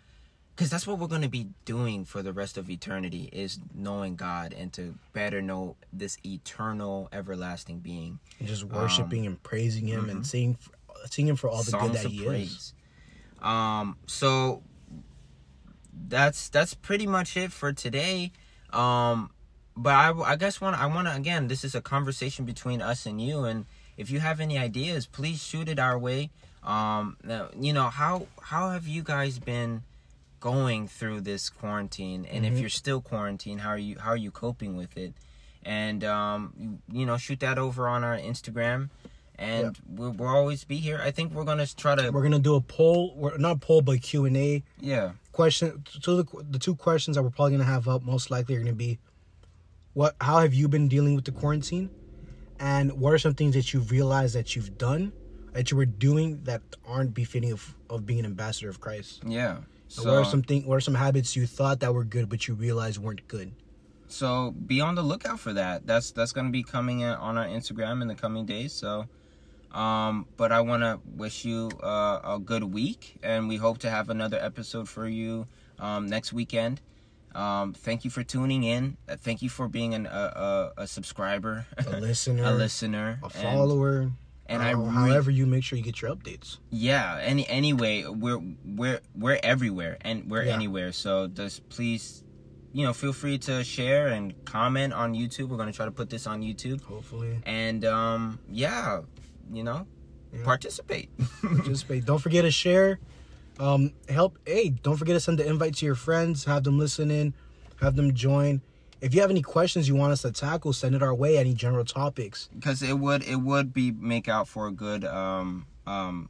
Because 0.58 0.70
that's 0.70 0.88
what 0.88 0.98
we're 0.98 1.06
going 1.06 1.22
to 1.22 1.28
be 1.28 1.50
doing 1.64 2.04
for 2.04 2.20
the 2.20 2.32
rest 2.32 2.58
of 2.58 2.68
eternity 2.68 3.28
is 3.32 3.60
knowing 3.76 4.16
God 4.16 4.52
and 4.52 4.72
to 4.72 4.96
better 5.12 5.40
know 5.40 5.76
this 5.92 6.18
eternal, 6.26 7.08
everlasting 7.12 7.78
being. 7.78 8.18
And 8.40 8.48
just 8.48 8.64
worshiping 8.64 9.24
and 9.24 9.40
praising 9.40 9.86
Him 9.86 10.10
and 10.10 10.26
singing, 10.26 10.58
singing 11.08 11.28
Him 11.28 11.36
for 11.36 11.48
all 11.48 11.62
the 11.62 11.70
good 11.70 11.92
that 11.92 12.06
He 12.06 12.26
is. 12.26 12.74
Um, 13.40 13.98
so 14.06 14.64
that's 16.08 16.48
that's 16.48 16.74
pretty 16.74 17.06
much 17.06 17.36
it 17.36 17.52
for 17.52 17.72
today. 17.72 18.32
Um, 18.72 19.30
but 19.76 19.94
I, 19.94 20.10
I 20.10 20.34
guess 20.34 20.60
want 20.60 20.76
I 20.76 20.86
want 20.86 21.06
to 21.06 21.14
again. 21.14 21.46
This 21.46 21.62
is 21.62 21.76
a 21.76 21.80
conversation 21.80 22.44
between 22.44 22.82
us 22.82 23.06
and 23.06 23.22
you, 23.22 23.44
and 23.44 23.64
if 23.96 24.10
you 24.10 24.18
have 24.18 24.40
any 24.40 24.58
ideas, 24.58 25.06
please 25.06 25.40
shoot 25.40 25.68
it 25.68 25.78
our 25.78 25.96
way. 25.96 26.30
Um, 26.64 27.16
you 27.60 27.72
know 27.72 27.90
how 27.90 28.26
how 28.42 28.70
have 28.70 28.88
you 28.88 29.04
guys 29.04 29.38
been 29.38 29.84
going 30.40 30.88
through 30.88 31.22
this 31.22 31.50
quarantine, 31.50 32.24
and 32.26 32.46
if 32.46 32.58
you're 32.58 32.68
still 32.68 33.00
quarantined, 33.00 33.60
how 33.60 33.70
are 33.70 33.78
you 33.78 33.98
how 33.98 34.10
are 34.10 34.16
you 34.16 34.30
coping 34.30 34.76
with 34.76 34.96
it? 34.96 35.14
And 35.62 36.04
um, 36.04 36.52
you, 36.58 37.00
you 37.00 37.06
know, 37.06 37.16
shoot 37.16 37.40
that 37.40 37.58
over 37.58 37.88
on 37.88 38.04
our 38.04 38.16
Instagram. 38.16 38.90
And 39.40 39.78
we'll, 39.86 40.10
we'll 40.12 40.28
always 40.28 40.64
be 40.64 40.78
here. 40.78 41.00
I 41.00 41.12
think 41.12 41.32
we're 41.32 41.44
gonna 41.44 41.66
try 41.66 41.94
to 41.94 42.10
We're 42.10 42.22
gonna 42.22 42.40
do 42.40 42.56
a 42.56 42.60
poll, 42.60 43.14
we're, 43.14 43.38
not 43.38 43.60
poll, 43.60 43.82
but 43.82 44.02
Q 44.02 44.24
and 44.24 44.36
A 44.36 44.64
yeah 44.80 45.12
question. 45.32 45.84
So 46.00 46.16
the 46.22 46.44
the 46.50 46.58
two 46.58 46.74
questions 46.74 47.16
that 47.16 47.22
we're 47.22 47.30
probably 47.30 47.52
gonna 47.52 47.64
have 47.64 47.86
up 47.86 48.02
most 48.02 48.30
likely 48.30 48.56
are 48.56 48.60
gonna 48.60 48.72
be, 48.72 48.98
what? 49.94 50.16
How 50.20 50.40
have 50.40 50.54
you 50.54 50.66
been 50.68 50.88
dealing 50.88 51.14
with 51.14 51.24
the 51.24 51.32
quarantine? 51.32 51.90
And 52.58 52.94
what 52.94 53.12
are 53.12 53.18
some 53.18 53.34
things 53.34 53.54
that 53.54 53.72
you've 53.72 53.90
realized 53.92 54.34
that 54.34 54.56
you've 54.56 54.76
done, 54.76 55.12
that 55.52 55.70
you 55.70 55.76
were 55.76 55.86
doing 55.86 56.42
that 56.42 56.62
aren't 56.84 57.14
befitting 57.14 57.52
of, 57.52 57.76
of 57.88 58.04
being 58.04 58.18
an 58.18 58.24
ambassador 58.26 58.68
of 58.68 58.80
Christ? 58.80 59.22
Yeah. 59.24 59.58
So, 59.88 60.04
what 60.04 60.14
are 60.14 60.24
some 60.24 60.42
thing, 60.42 60.66
what 60.66 60.76
are 60.76 60.80
some 60.80 60.94
habits 60.94 61.34
you 61.34 61.46
thought 61.46 61.80
that 61.80 61.92
were 61.94 62.04
good 62.04 62.28
but 62.28 62.46
you 62.46 62.54
realized 62.54 62.98
weren't 62.98 63.26
good? 63.26 63.52
So 64.08 64.52
be 64.52 64.80
on 64.80 64.94
the 64.94 65.02
lookout 65.02 65.38
for 65.38 65.52
that. 65.52 65.86
That's 65.86 66.12
that's 66.12 66.32
gonna 66.32 66.50
be 66.50 66.62
coming 66.62 67.00
in 67.00 67.10
on 67.10 67.36
our 67.36 67.46
Instagram 67.46 68.00
in 68.02 68.08
the 68.08 68.14
coming 68.14 68.46
days. 68.46 68.72
So, 68.72 69.06
um, 69.72 70.26
but 70.36 70.50
I 70.50 70.62
want 70.62 70.82
to 70.82 71.00
wish 71.16 71.44
you 71.44 71.70
uh, 71.82 72.20
a 72.24 72.38
good 72.38 72.64
week, 72.64 73.18
and 73.22 73.48
we 73.48 73.56
hope 73.56 73.78
to 73.78 73.90
have 73.90 74.08
another 74.08 74.38
episode 74.40 74.88
for 74.88 75.06
you 75.06 75.46
um, 75.78 76.06
next 76.06 76.32
weekend. 76.32 76.80
Um, 77.34 77.74
thank 77.74 78.04
you 78.04 78.10
for 78.10 78.24
tuning 78.24 78.64
in. 78.64 78.96
Uh, 79.06 79.16
thank 79.16 79.42
you 79.42 79.50
for 79.50 79.68
being 79.68 79.92
an, 79.92 80.06
a, 80.06 80.72
a, 80.78 80.82
a 80.82 80.86
subscriber, 80.86 81.66
A 81.76 82.00
listener, 82.00 82.42
a 82.46 82.52
listener, 82.52 83.20
a 83.22 83.28
follower, 83.28 84.10
And, 84.48 84.62
I 84.62 84.72
how- 84.72 84.82
re- 84.82 84.90
however 84.92 85.30
you 85.30 85.44
make 85.46 85.62
sure 85.64 85.76
you 85.76 85.84
get 85.84 86.00
your 86.00 86.10
updates. 86.14 86.58
yeah. 86.70 87.18
Any 87.22 87.46
anyway, 87.48 88.04
we're 88.06 88.40
we're 88.64 89.00
we're 89.14 89.38
everywhere, 89.42 89.98
and 90.00 90.30
we're 90.30 90.44
Yeah. 90.44 90.54
anywhere. 90.54 90.92
So 90.92 91.26
just 91.28 91.68
please, 91.68 92.24
you 92.72 92.84
know, 92.84 92.92
feel 92.94 93.12
free 93.12 93.36
to 93.38 93.62
share 93.62 94.08
and 94.08 94.32
comment 94.46 94.92
on 94.94 95.14
YouTube. 95.14 95.48
We're 95.48 95.58
gonna 95.58 95.72
try 95.72 95.84
to 95.84 95.90
put 95.92 96.08
this 96.10 96.26
on 96.26 96.42
YouTube. 96.42 96.82
Hopefully, 96.82 97.38
and 97.44 97.84
um 97.84 98.38
yeah 98.50 99.02
you 99.52 99.62
know 99.64 99.86
Yeah. 100.32 100.44
participate 100.44 101.10
participate. 101.42 102.04
Don't 102.06 102.18
forget 102.20 102.44
to 102.44 102.50
share. 102.50 102.98
Um, 103.60 103.92
help. 104.08 104.38
Hey, 104.46 104.70
don't 104.70 104.96
forget 104.96 105.14
to 105.16 105.20
send 105.20 105.38
the 105.38 105.46
invite 105.46 105.74
to 105.76 105.84
your 105.86 105.96
friends. 105.96 106.44
Have 106.44 106.62
them 106.64 106.78
listen 106.78 107.10
in. 107.10 107.34
Have 107.80 107.96
them 107.96 108.14
join. 108.14 108.62
If 109.00 109.14
you 109.14 109.20
have 109.20 109.30
any 109.30 109.42
questions 109.42 109.88
you 109.88 109.94
want 109.94 110.12
us 110.12 110.22
to 110.22 110.32
tackle, 110.32 110.72
send 110.72 110.94
it 110.94 111.02
our 111.02 111.14
way. 111.14 111.38
Any 111.38 111.54
general 111.54 111.84
topics. 111.84 112.48
because 112.54 112.82
it 112.82 112.98
would 112.98 113.22
it 113.24 113.36
would 113.36 113.72
be 113.72 113.92
make 113.92 114.28
out 114.28 114.48
for 114.48 114.66
a 114.66 114.72
good 114.72 115.04
um 115.04 115.66
um 115.86 116.28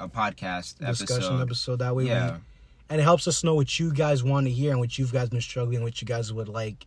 a 0.00 0.08
podcast 0.08 0.78
discussion 0.78 1.24
episode 1.24 1.42
episode 1.42 1.76
that 1.80 1.94
way 1.96 2.04
we- 2.04 2.10
yeah 2.10 2.36
and 2.88 3.00
it 3.00 3.04
helps 3.04 3.26
us 3.28 3.42
know 3.44 3.54
what 3.54 3.78
you 3.78 3.92
guys 3.92 4.22
want 4.22 4.46
to 4.46 4.52
hear 4.52 4.70
and 4.70 4.78
what 4.80 4.96
you've 4.96 5.12
guys 5.12 5.28
been 5.28 5.40
struggling 5.40 5.82
what 5.82 6.00
you 6.00 6.06
guys 6.06 6.32
would 6.32 6.48
like 6.48 6.86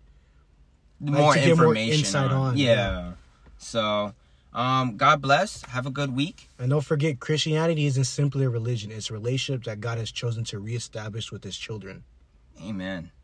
more 1.00 1.34
to 1.34 1.40
get 1.40 1.58
more 1.58 1.66
information 1.76 2.00
insight 2.00 2.32
on, 2.32 2.52
on, 2.52 2.58
yeah. 2.58 2.74
yeah. 2.74 3.12
so 3.58 4.14
um 4.54 4.96
god 4.96 5.22
bless 5.22 5.64
have 5.66 5.86
a 5.86 5.92
good 5.92 6.16
week 6.16 6.48
and 6.58 6.70
don't 6.70 6.86
forget 6.86 7.20
christianity 7.20 7.86
isn't 7.86 8.06
simply 8.06 8.46
a 8.46 8.50
religion 8.50 8.90
it's 8.92 9.10
a 9.10 9.14
relationship 9.14 9.66
that 9.66 9.82
god 9.82 9.98
has 9.98 10.10
chosen 10.12 10.44
to 10.46 10.58
reestablish 10.58 11.32
with 11.34 11.44
his 11.44 11.58
children 11.58 12.04
amen 12.64 13.12